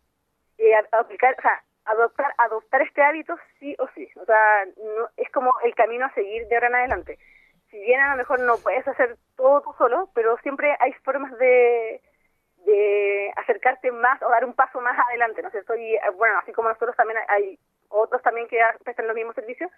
eh, 0.58 0.75
aplicar, 0.92 1.34
o 1.38 1.42
sea, 1.42 1.62
adoptar, 1.87 2.35
adoptar 2.38 2.83
este 2.83 3.02
hábito 3.02 3.37
sí 3.59 3.75
o 3.78 3.88
sí, 3.95 4.09
o 4.16 4.25
sea, 4.25 4.64
es 5.16 5.31
como 5.31 5.52
el 5.64 5.75
camino 5.75 6.07
a 6.07 6.14
seguir 6.14 6.47
de 6.49 6.55
ahora 6.57 6.69
en 6.69 6.75
adelante 6.75 7.19
si 7.71 7.78
bien 7.78 8.00
a 8.00 8.12
lo 8.12 8.16
mejor 8.16 8.40
no 8.40 8.57
puedes 8.59 8.87
hacer 8.87 9.16
todo 9.37 9.61
tú 9.61 9.75
solo, 9.76 10.09
pero 10.14 10.37
siempre 10.38 10.75
hay 10.81 10.93
formas 11.05 11.37
de, 11.38 12.00
de 12.64 13.33
acercarte 13.37 13.90
más 13.93 14.23
o 14.23 14.28
dar 14.31 14.45
un 14.45 14.55
paso 14.55 14.81
más 14.81 14.99
adelante, 15.09 15.43
¿no 15.43 15.49
es 15.49 15.52
cierto? 15.52 15.75
Y 15.75 15.95
eh, 15.95 16.00
bueno, 16.16 16.38
así 16.38 16.52
como 16.52 16.69
nosotros 16.69 16.97
también 16.97 17.19
hay 17.28 17.59
otros 17.88 18.23
también 18.23 18.49
que 18.49 18.61
prestan 18.85 19.07
los 19.07 19.16
mismos 19.16 19.35
servicios 19.35 19.71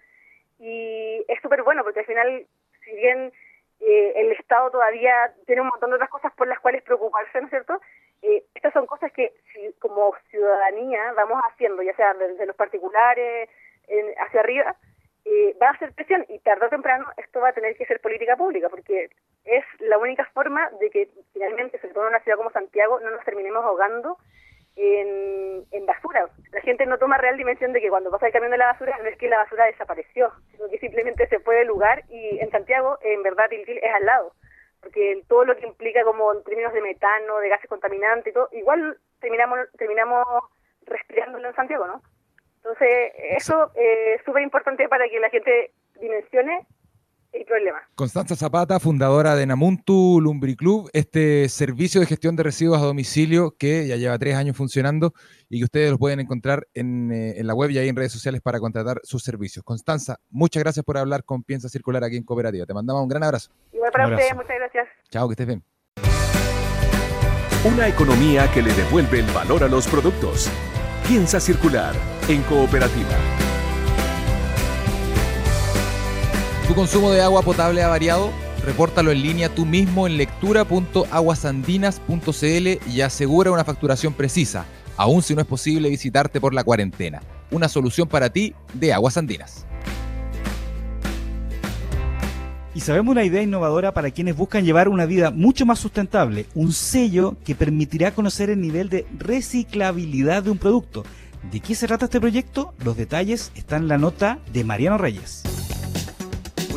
y 0.59 1.25
es 1.29 1.41
súper 1.43 1.63
bueno 1.63 1.83
porque 1.83 2.01
al 2.01 2.07
final, 2.07 2.47
si 2.85 2.95
bien 2.95 3.33
eh, 3.81 4.13
el 4.17 4.33
Estado 4.33 4.71
todavía 4.71 5.33
tiene 5.47 5.63
un 5.63 5.69
montón 5.69 5.91
de 5.91 5.97
otras 5.97 6.11
cosas 6.11 6.33
por 6.35 6.47
las 6.47 6.61
cuales 6.61 6.83
preocuparse, 6.83 7.41
¿no 7.41 7.47
es 7.47 7.51
cierto? 7.51 7.81
Eh, 8.23 8.45
estas 8.55 8.73
son 8.73 8.87
cosas 8.87 9.13
que 9.13 9.33
si, 9.53 9.73
como 9.79 10.15
ciudadanía 10.31 11.13
vamos 11.13 11.41
haciendo, 11.51 11.83
ya 11.83 11.95
sea 11.95 12.15
desde 12.15 12.47
los 12.47 12.57
particulares 12.57 13.49
hacia 14.19 14.41
arriba, 14.41 14.77
eh, 15.25 15.55
va 15.61 15.71
a 15.71 15.79
ser 15.79 15.93
presión 15.93 16.25
y 16.29 16.39
tarde 16.39 16.67
o 16.67 16.71
temprano 16.71 17.07
esto 17.17 17.41
va 17.41 17.51
a 17.51 17.53
tener 17.53 17.77
que 17.77 17.85
ser 17.85 18.01
política 18.01 18.37
pública 18.37 18.69
porque 18.71 19.11
es 19.45 19.65
la 19.81 19.99
única 19.99 20.25
forma 20.33 20.71
de 20.81 20.89
que 20.89 21.09
finalmente, 21.35 21.79
sobre 21.81 21.93
todo 21.93 22.05
en 22.05 22.11
una 22.11 22.21
ciudad 22.21 22.39
como 22.39 22.51
Santiago, 22.51 22.99
no 23.01 23.11
nos 23.11 23.25
terminemos 23.25 23.63
ahogando 23.63 24.17
en, 24.77 25.65
en 25.71 25.87
basura. 25.87 26.31
La 26.53 26.61
gente 26.63 26.87
no 26.87 26.97
toma 26.97 27.19
real 27.19 27.37
dimensión 27.37 27.73
de 27.73 27.81
que 27.81 27.91
cuando 27.91 28.11
pasa 28.11 28.29
el 28.29 28.33
camión 28.33 28.53
de 28.53 28.59
la 28.59 28.73
basura 28.73 28.97
no 29.03 29.09
es 29.09 29.19
que 29.19 29.29
la 29.29 29.39
basura 29.39 29.67
desapareció, 29.67 30.33
sino 30.53 30.69
que 30.69 30.79
simplemente 30.79 31.27
se 31.27 31.41
fue 31.41 31.57
del 31.57 31.69
lugar 31.69 32.05
y 32.09 32.39
en 32.39 32.51
Santiago, 32.51 32.99
en 33.03 33.23
verdad, 33.23 33.51
Tiltil 33.51 33.79
es 33.79 33.95
al 33.95 34.07
lado. 34.07 34.33
Porque 34.81 35.23
todo 35.29 35.45
lo 35.45 35.57
que 35.57 35.67
implica 35.67 36.05
como 36.05 36.33
en 36.33 36.45
términos 36.45 36.73
de 36.73 36.81
metano, 36.81 37.39
de 37.39 37.49
gases 37.49 37.69
contaminantes 37.69 38.31
y 38.31 38.35
todo, 38.35 38.49
igual 38.53 38.99
terminamos, 39.21 39.59
terminamos 39.77 40.25
respirándolo 40.87 41.49
en 41.49 41.55
Santiago, 41.55 41.87
¿no? 41.87 42.03
Entonces, 42.59 43.13
eso 43.37 43.71
es 43.75 44.23
súper 44.25 44.43
importante 44.43 44.89
para 44.89 45.09
que 45.09 45.21
la 45.21 45.31
gente 45.31 45.73
dimensione 46.01 46.67
el 47.33 47.45
problema. 47.45 47.79
Constanza 47.95 48.37
Zapata, 48.37 48.81
fundadora 48.81 49.37
de 49.37 49.47
Namuntu 49.47 50.21
Lumbriclub, 50.21 50.91
este 50.93 51.49
servicio 51.49 52.01
de 52.01 52.07
gestión 52.07 52.37
de 52.37 52.43
residuos 52.43 52.79
a 52.79 52.85
domicilio 52.85 53.55
que 53.59 53.87
ya 53.87 53.97
lleva 53.97 54.19
tres 54.19 54.37
años 54.37 54.57
funcionando 54.57 55.13
y 55.49 55.59
que 55.59 55.65
ustedes 55.65 55.91
lo 55.91 55.99
pueden 55.99 56.21
encontrar 56.21 56.67
en, 56.75 57.13
eh, 57.13 57.39
en, 57.39 57.47
la 57.47 57.55
web 57.55 57.71
y 57.71 57.79
ahí 57.79 57.89
en 57.89 57.97
redes 57.97 58.13
sociales 58.13 58.41
para 58.41 58.61
contratar 58.61 59.01
sus 59.03 59.23
servicios. 59.23 59.65
Constanza, 59.65 60.17
muchas 60.31 60.63
gracias 60.63 60.85
por 60.85 60.99
hablar 60.99 61.25
con 61.25 61.43
Piensa 61.43 61.69
Circular 61.69 62.05
aquí 62.05 62.17
en 62.17 62.25
Cooperativa. 62.25 62.67
Te 62.67 62.75
mandamos 62.75 63.03
un 63.03 63.09
gran 63.09 63.23
abrazo. 63.23 63.51
Igual 63.73 63.91
para 63.93 64.09
ustedes, 64.09 64.35
muchas 64.35 64.57
gracias. 64.57 64.89
Chao, 65.11 65.29
que 65.29 65.33
estés 65.33 65.47
bien. 65.47 65.63
Una 67.65 67.89
economía 67.89 68.51
que 68.53 68.63
le 68.63 68.73
devuelve 68.73 69.19
el 69.19 69.27
valor 69.33 69.65
a 69.65 69.69
los 69.69 69.87
productos. 69.89 70.49
Piensa 71.07 71.41
circular 71.41 71.95
en 72.29 72.43
cooperativa. 72.43 73.38
¿Tu 76.69 76.75
consumo 76.75 77.11
de 77.11 77.23
agua 77.23 77.41
potable 77.41 77.83
ha 77.83 77.89
variado? 77.89 78.31
Repórtalo 78.63 79.11
en 79.11 79.23
línea 79.23 79.49
tú 79.49 79.65
mismo 79.65 80.07
en 80.07 80.19
lectura.aguasandinas.cl 80.19 82.93
y 82.93 83.01
asegura 83.01 83.51
una 83.51 83.65
facturación 83.65 84.13
precisa, 84.13 84.67
aun 84.99 85.23
si 85.23 85.35
no 85.35 85.41
es 85.41 85.47
posible 85.47 85.89
visitarte 85.89 86.43
por 86.43 86.53
la 86.53 86.65
cuarentena. 86.65 87.23
Una 87.51 87.71
solución 87.71 88.07
para 88.07 88.29
ti 88.29 88.53
de 88.75 88.93
Aguas 88.93 89.17
Andinas. 89.17 89.65
Y 92.75 92.81
sabemos 92.81 93.13
una 93.13 93.25
idea 93.25 93.41
innovadora 93.41 93.95
para 93.95 94.11
quienes 94.11 94.37
buscan 94.37 94.67
llevar 94.67 94.91
una 94.91 95.07
vida 95.07 95.31
mucho 95.31 95.65
más 95.65 95.79
sustentable, 95.79 96.45
un 96.55 96.75
sello 96.75 97.39
que 97.47 97.55
permitirá 97.55 98.13
conocer 98.13 98.51
el 98.51 98.61
nivel 98.61 98.91
de 98.91 99.07
reciclabilidad 99.17 100.43
de 100.43 100.51
un 100.51 100.59
producto. 100.59 101.05
¿De 101.51 101.61
qué 101.61 101.75
se 101.75 101.87
trata 101.87 102.05
este 102.05 102.21
proyecto? 102.21 102.75
Los 102.85 102.99
detalles 102.99 103.53
están 103.55 103.85
en 103.85 103.89
la 103.89 103.97
nota 103.97 104.39
de 104.53 104.65
Mariano 104.65 104.99
Reyes 104.99 105.45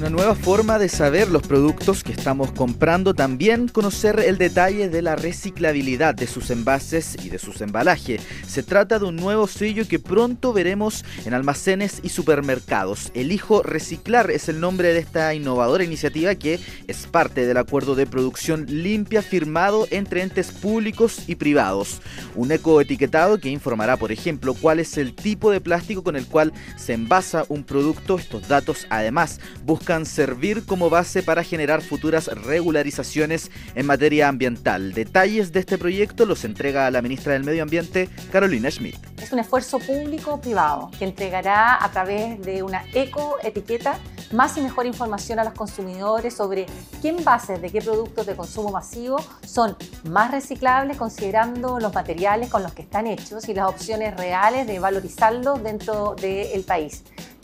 una 0.02 0.10
nueva 0.10 0.34
forma 0.34 0.80
de 0.80 0.90
saber 0.90 1.30
los 1.30 1.44
productos 1.44 2.04
que 2.04 2.12
estamos 2.12 2.52
comprando, 2.54 3.14
también 3.14 3.68
conocer 3.68 4.20
el 4.20 4.40
detalle 4.40 4.90
de 4.90 5.04
la 5.04 5.16
reciclabilidad 5.16 6.16
de 6.16 6.26
sus 6.26 6.50
envases 6.50 7.16
y 7.24 7.30
de 7.30 7.38
sus 7.38 7.62
embalajes. 7.62 8.20
Se 8.48 8.64
trata 8.64 8.98
de 8.98 9.06
un 9.06 9.16
nuevo 9.16 9.46
sello 9.46 9.88
que 9.88 10.00
pronto 10.00 10.54
veremos 10.54 11.06
en 11.24 11.36
almacenes 11.36 12.00
y 12.02 12.10
supermercados. 12.10 13.12
Elijo 13.14 13.62
Reciclar 13.62 14.32
es 14.32 14.50
el 14.50 14.60
nombre 14.60 14.92
de 14.92 14.98
esta 14.98 15.36
innovadora 15.36 15.84
iniciativa 15.84 16.34
que 16.34 16.60
es 16.88 17.06
parte 17.06 17.46
del 17.46 17.58
acuerdo 17.58 17.94
de 17.94 18.08
producción 18.08 18.66
limpia 18.68 19.22
firmado 19.22 19.88
entre 19.92 20.24
entes 20.24 20.52
públicos 20.52 21.26
y 21.28 21.36
privados. 21.36 22.02
Un 22.34 22.52
ecoetiquetado 22.52 23.40
que 23.40 23.50
informará, 23.50 23.98
por 23.98 24.12
ejemplo, 24.12 24.56
cuál 24.56 24.80
es 24.80 24.98
el 24.98 25.14
tipo 25.14 25.52
de 25.52 25.62
plástico 25.62 26.02
con 26.02 26.16
el 26.16 26.26
cual 26.26 26.54
se 26.76 26.94
envasa 26.94 27.46
un 27.50 27.64
producto. 27.64 28.18
Estos 28.18 28.48
datos 28.48 28.88
además 28.90 29.40
buscan 29.64 29.91
servir 30.06 30.66
como 30.66 30.90
base 30.90 31.22
para 31.22 31.44
generar 31.44 31.82
futuras 31.82 32.28
regularizaciones 32.28 33.52
en 33.76 33.86
materia 33.86 34.30
ambiental. 34.30 34.94
Detalles 34.94 35.52
de 35.52 35.60
este 35.60 35.78
proyecto 35.78 36.26
los 36.26 36.46
entrega 36.46 36.90
la 36.92 37.02
ministra 37.02 37.34
del 37.34 37.44
Medio 37.44 37.64
Ambiente, 37.64 38.10
Carolina 38.32 38.72
Schmidt. 38.72 38.96
Es 39.22 39.32
un 39.34 39.40
esfuerzo 39.40 39.80
público-privado 39.80 40.90
que 40.98 41.06
entregará 41.06 41.84
a 41.84 41.92
través 41.92 42.42
de 42.42 42.64
una 42.64 42.84
ecoetiqueta 42.94 44.00
más 44.32 44.58
y 44.58 44.62
mejor 44.62 44.86
información 44.86 45.40
a 45.40 45.44
los 45.44 45.54
consumidores 45.54 46.34
sobre 46.34 46.66
qué 47.02 47.10
envases 47.10 47.62
de 47.62 47.70
qué 47.70 47.82
productos 47.82 48.26
de 48.26 48.36
consumo 48.36 48.72
masivo 48.72 49.18
son 49.46 49.76
más 50.10 50.32
reciclables 50.32 50.98
considerando 50.98 51.80
los 51.80 51.94
materiales 51.94 52.50
con 52.50 52.64
los 52.64 52.74
que 52.74 52.84
están 52.84 53.08
hechos 53.08 53.50
y 53.50 53.54
las 53.54 53.68
opciones 53.68 54.16
reales 54.16 54.68
de 54.68 54.80
valorizarlos 54.80 55.62
dentro 55.62 56.16
del 56.16 56.64
país 56.64 57.04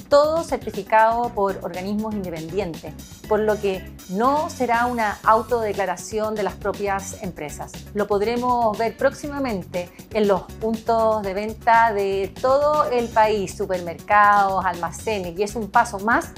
todo 0.10 0.44
certificado 0.44 1.30
por 1.34 1.60
organismos 1.64 2.14
independientes, 2.14 2.94
por 3.28 3.40
lo 3.40 3.60
que 3.60 3.94
no 4.10 4.50
será 4.50 4.86
una 4.86 5.18
autodeclaración 5.24 6.36
de 6.36 6.44
las 6.44 6.56
propias 6.56 7.22
empresas. 7.22 7.72
Lo 7.94 8.08
podremos 8.08 8.78
ver 8.78 8.96
próximamente 8.96 9.90
en 10.14 10.28
los 10.28 10.44
puntos 10.44 11.22
de 11.24 11.34
venta 11.34 11.94
de 11.94 12.34
todo 12.42 12.90
el 12.90 13.08
país, 13.10 13.56
supermercados, 13.56 14.66
almacenes, 14.66 15.38
y 15.38 15.44
es 15.44 15.56
un 15.56 15.70
paso 15.70 16.00
más 16.00 16.32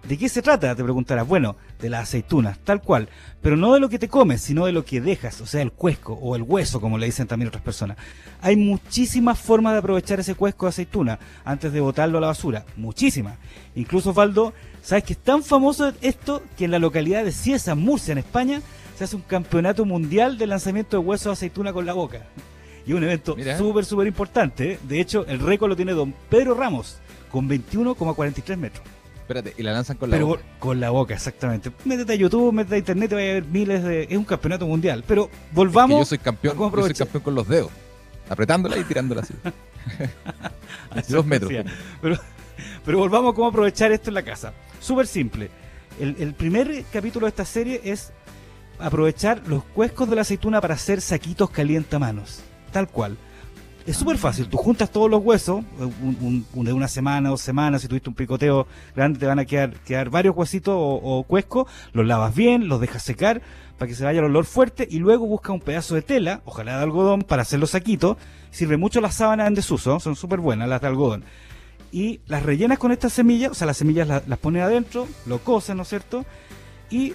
¿De 0.08 0.18
qué 0.18 0.28
se 0.28 0.42
trata? 0.42 0.74
Te 0.74 0.84
preguntarás. 0.84 1.26
Bueno, 1.26 1.56
de 1.80 1.88
las 1.88 2.02
aceitunas, 2.02 2.58
tal 2.58 2.82
cual. 2.82 3.08
Pero 3.40 3.56
no 3.56 3.72
de 3.72 3.80
lo 3.80 3.88
que 3.88 3.98
te 3.98 4.08
comes, 4.08 4.42
sino 4.42 4.66
de 4.66 4.72
lo 4.72 4.84
que 4.84 5.00
dejas, 5.00 5.40
o 5.40 5.46
sea, 5.46 5.62
el 5.62 5.72
cuesco 5.72 6.12
o 6.12 6.36
el 6.36 6.42
hueso, 6.42 6.78
como 6.78 6.98
le 6.98 7.06
dicen 7.06 7.26
también 7.26 7.48
otras 7.48 7.62
personas. 7.62 7.96
Hay 8.42 8.56
muchísimas 8.56 9.38
formas 9.38 9.72
de 9.72 9.78
aprovechar 9.78 10.20
ese 10.20 10.34
cuesco 10.34 10.66
de 10.66 10.70
aceituna 10.70 11.18
antes 11.42 11.72
de 11.72 11.80
botarlo 11.80 12.18
a 12.18 12.20
la 12.20 12.26
basura. 12.26 12.66
Muchísimas. 12.76 13.38
Incluso, 13.76 14.10
Osvaldo, 14.10 14.52
¿sabes 14.82 15.04
que 15.04 15.14
es 15.14 15.18
tan 15.18 15.42
famoso 15.42 15.94
esto 16.02 16.42
que 16.58 16.66
en 16.66 16.70
la 16.70 16.78
localidad 16.78 17.24
de 17.24 17.32
Cieza, 17.32 17.74
Murcia, 17.74 18.12
en 18.12 18.18
España, 18.18 18.60
se 18.98 19.04
hace 19.04 19.16
un 19.16 19.22
campeonato 19.22 19.86
mundial 19.86 20.36
de 20.36 20.46
lanzamiento 20.46 20.98
de 20.98 21.06
hueso 21.06 21.30
de 21.30 21.34
aceituna 21.34 21.72
con 21.72 21.86
la 21.86 21.94
boca? 21.94 22.26
Y 22.86 22.90
es 22.90 22.96
un 22.96 23.04
evento 23.04 23.36
súper, 23.56 23.84
súper 23.84 24.06
importante. 24.06 24.78
De 24.82 25.00
hecho, 25.00 25.24
el 25.26 25.40
récord 25.40 25.70
lo 25.70 25.76
tiene 25.76 25.92
don 25.92 26.14
Pedro 26.28 26.54
Ramos, 26.54 26.98
con 27.30 27.48
21,43 27.48 28.56
metros. 28.56 28.84
Espérate, 29.24 29.54
y 29.56 29.62
la 29.62 29.72
lanzan 29.72 29.96
con 29.96 30.10
la 30.10 30.18
boca. 30.22 30.42
Con 30.58 30.80
la 30.80 30.90
boca, 30.90 31.14
exactamente. 31.14 31.70
Métete 31.86 32.12
a 32.12 32.16
YouTube, 32.16 32.52
métete 32.52 32.74
a 32.74 32.78
internet, 32.78 33.08
te 33.08 33.14
va 33.14 33.22
a 33.22 33.24
ver 33.24 33.44
miles 33.46 33.82
de. 33.82 34.02
Es 34.02 34.18
un 34.18 34.24
campeonato 34.24 34.66
mundial. 34.66 35.02
Pero 35.06 35.30
volvamos. 35.52 35.98
yo 36.00 36.04
soy 36.04 36.18
campeón, 36.18 36.58
yo 36.58 36.82
soy 36.82 36.92
campeón 36.92 37.22
con 37.22 37.34
los 37.34 37.48
dedos. 37.48 37.70
Apretándola 38.28 38.76
y 38.76 38.84
tirándola 38.84 39.22
así. 39.22 39.32
dos 41.08 41.24
metros. 41.24 41.50
Pero, 42.02 42.18
pero 42.84 42.98
volvamos 42.98 43.32
a 43.32 43.34
cómo 43.34 43.48
aprovechar 43.48 43.92
esto 43.92 44.10
en 44.10 44.14
la 44.14 44.22
casa. 44.22 44.52
Súper 44.78 45.06
simple. 45.06 45.48
El, 45.98 46.16
el 46.18 46.34
primer 46.34 46.84
capítulo 46.92 47.24
de 47.24 47.30
esta 47.30 47.46
serie 47.46 47.80
es 47.82 48.12
aprovechar 48.78 49.40
los 49.46 49.64
cuescos 49.64 50.10
de 50.10 50.16
la 50.16 50.22
aceituna 50.22 50.60
para 50.60 50.74
hacer 50.74 51.00
saquitos 51.00 51.48
calientamanos. 51.48 52.42
Tal 52.74 52.88
cual. 52.88 53.16
Es 53.86 53.98
súper 53.98 54.18
fácil, 54.18 54.48
tú 54.48 54.56
juntas 54.56 54.90
todos 54.90 55.08
los 55.08 55.22
huesos, 55.22 55.62
de 56.54 56.72
una 56.72 56.88
semana, 56.88 57.28
dos 57.28 57.40
semanas, 57.40 57.82
si 57.82 57.86
tuviste 57.86 58.08
un 58.08 58.16
picoteo 58.16 58.66
grande 58.96 59.20
te 59.20 59.26
van 59.26 59.38
a 59.38 59.44
quedar, 59.44 60.10
varios 60.10 60.34
huesitos 60.34 60.74
o, 60.76 61.22
cuescos, 61.22 61.70
los 61.92 62.04
lavas 62.04 62.34
bien, 62.34 62.66
los 62.66 62.80
dejas 62.80 63.04
secar 63.04 63.42
para 63.78 63.88
que 63.88 63.94
se 63.94 64.02
vaya 64.04 64.18
el 64.18 64.24
olor 64.24 64.44
fuerte 64.44 64.88
y 64.90 64.98
luego 64.98 65.26
busca 65.26 65.52
un 65.52 65.60
pedazo 65.60 65.94
de 65.94 66.02
tela, 66.02 66.40
ojalá 66.46 66.78
de 66.78 66.82
algodón, 66.82 67.22
para 67.22 67.42
hacer 67.42 67.60
los 67.60 67.70
saquitos. 67.70 68.16
Sirve 68.50 68.76
mucho 68.76 69.00
las 69.00 69.14
sábanas 69.14 69.46
en 69.46 69.54
desuso, 69.54 70.00
son 70.00 70.16
súper 70.16 70.40
buenas 70.40 70.68
las 70.68 70.80
de 70.80 70.88
algodón. 70.88 71.22
Y 71.92 72.22
las 72.26 72.42
rellenas 72.42 72.78
con 72.78 72.90
estas 72.90 73.12
semillas, 73.12 73.52
o 73.52 73.54
sea, 73.54 73.68
las 73.68 73.76
semillas 73.76 74.08
las, 74.08 74.26
las 74.26 74.38
pones 74.40 74.62
adentro, 74.62 75.06
lo 75.26 75.38
cosen, 75.38 75.76
¿no 75.76 75.84
es 75.84 75.90
cierto? 75.90 76.24
Y 76.90 77.12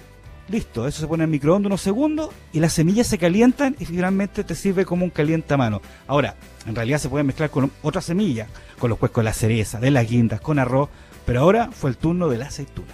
Listo, 0.50 0.88
eso 0.88 1.00
se 1.00 1.06
pone 1.06 1.22
en 1.22 1.30
microondas 1.30 1.68
unos 1.68 1.80
segundos 1.80 2.30
y 2.52 2.58
las 2.58 2.72
semillas 2.72 3.06
se 3.06 3.18
calientan 3.18 3.76
y 3.78 3.84
finalmente 3.84 4.42
te 4.42 4.56
sirve 4.56 4.84
como 4.84 5.04
un 5.04 5.12
mano. 5.56 5.80
Ahora, 6.08 6.34
en 6.66 6.74
realidad 6.74 6.98
se 6.98 7.08
puede 7.08 7.22
mezclar 7.22 7.50
con 7.50 7.70
otras 7.82 8.06
semillas, 8.06 8.48
con 8.80 8.90
los 8.90 8.98
cuescos 8.98 9.22
de 9.22 9.26
la 9.26 9.32
cereza, 9.32 9.78
de 9.78 9.92
las 9.92 10.08
guindas, 10.10 10.40
con 10.40 10.58
arroz, 10.58 10.88
pero 11.24 11.42
ahora 11.42 11.70
fue 11.70 11.90
el 11.90 11.96
turno 11.96 12.28
de 12.28 12.38
la 12.38 12.46
aceituna. 12.46 12.88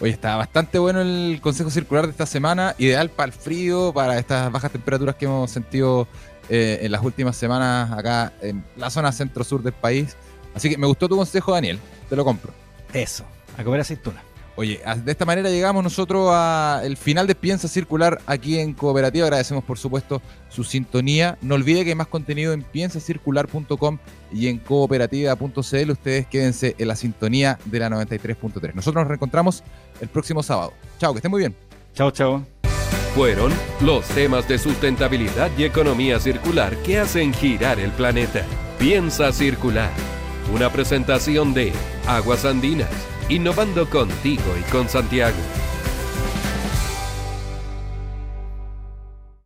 Oye, 0.00 0.12
está 0.12 0.36
bastante 0.36 0.78
bueno 0.78 1.02
el 1.02 1.40
consejo 1.42 1.68
circular 1.68 2.06
de 2.06 2.12
esta 2.12 2.24
semana, 2.24 2.74
ideal 2.78 3.10
para 3.10 3.26
el 3.26 3.38
frío, 3.38 3.92
para 3.92 4.18
estas 4.18 4.50
bajas 4.50 4.72
temperaturas 4.72 5.16
que 5.16 5.26
hemos 5.26 5.50
sentido 5.50 6.08
eh, 6.48 6.78
en 6.80 6.90
las 6.90 7.02
últimas 7.02 7.36
semanas 7.36 7.92
acá 7.92 8.32
en 8.40 8.64
la 8.78 8.88
zona 8.88 9.12
centro-sur 9.12 9.62
del 9.62 9.74
país. 9.74 10.16
Así 10.54 10.70
que 10.70 10.78
me 10.78 10.86
gustó 10.86 11.06
tu 11.06 11.18
consejo, 11.18 11.52
Daniel, 11.52 11.78
te 12.08 12.16
lo 12.16 12.24
compro. 12.24 12.50
Eso, 12.94 13.26
a 13.58 13.62
comer 13.62 13.80
aceituna. 13.80 14.22
Oye, 14.60 14.78
de 15.04 15.10
esta 15.10 15.24
manera 15.24 15.48
llegamos 15.48 15.82
nosotros 15.82 16.28
al 16.30 16.94
final 16.98 17.26
de 17.26 17.34
Piensa 17.34 17.66
Circular 17.66 18.20
aquí 18.26 18.58
en 18.58 18.74
Cooperativa. 18.74 19.24
Agradecemos 19.24 19.64
por 19.64 19.78
supuesto 19.78 20.20
su 20.50 20.64
sintonía. 20.64 21.38
No 21.40 21.54
olvide 21.54 21.82
que 21.82 21.88
hay 21.88 21.94
más 21.94 22.08
contenido 22.08 22.52
en 22.52 22.62
piensacircular.com 22.62 23.96
y 24.30 24.48
en 24.48 24.58
cooperativa.cl. 24.58 25.90
Ustedes 25.90 26.26
quédense 26.26 26.74
en 26.76 26.88
la 26.88 26.94
sintonía 26.94 27.58
de 27.64 27.78
la 27.78 27.88
93.3. 27.88 28.74
Nosotros 28.74 29.02
nos 29.02 29.08
reencontramos 29.08 29.62
el 29.98 30.08
próximo 30.08 30.42
sábado. 30.42 30.74
Chao, 30.98 31.14
que 31.14 31.20
estén 31.20 31.30
muy 31.30 31.40
bien. 31.40 31.56
Chao, 31.94 32.10
chao. 32.10 32.44
Fueron 33.14 33.54
los 33.80 34.04
temas 34.08 34.46
de 34.46 34.58
sustentabilidad 34.58 35.50
y 35.56 35.64
economía 35.64 36.20
circular 36.20 36.76
que 36.82 36.98
hacen 36.98 37.32
girar 37.32 37.80
el 37.80 37.92
planeta. 37.92 38.44
Piensa 38.78 39.32
Circular. 39.32 39.90
Una 40.52 40.70
presentación 40.70 41.54
de 41.54 41.72
Aguas 42.06 42.44
Andinas 42.44 42.90
innovando 43.30 43.88
contigo 43.88 44.56
y 44.58 44.70
con 44.70 44.88
Santiago. 44.88 45.38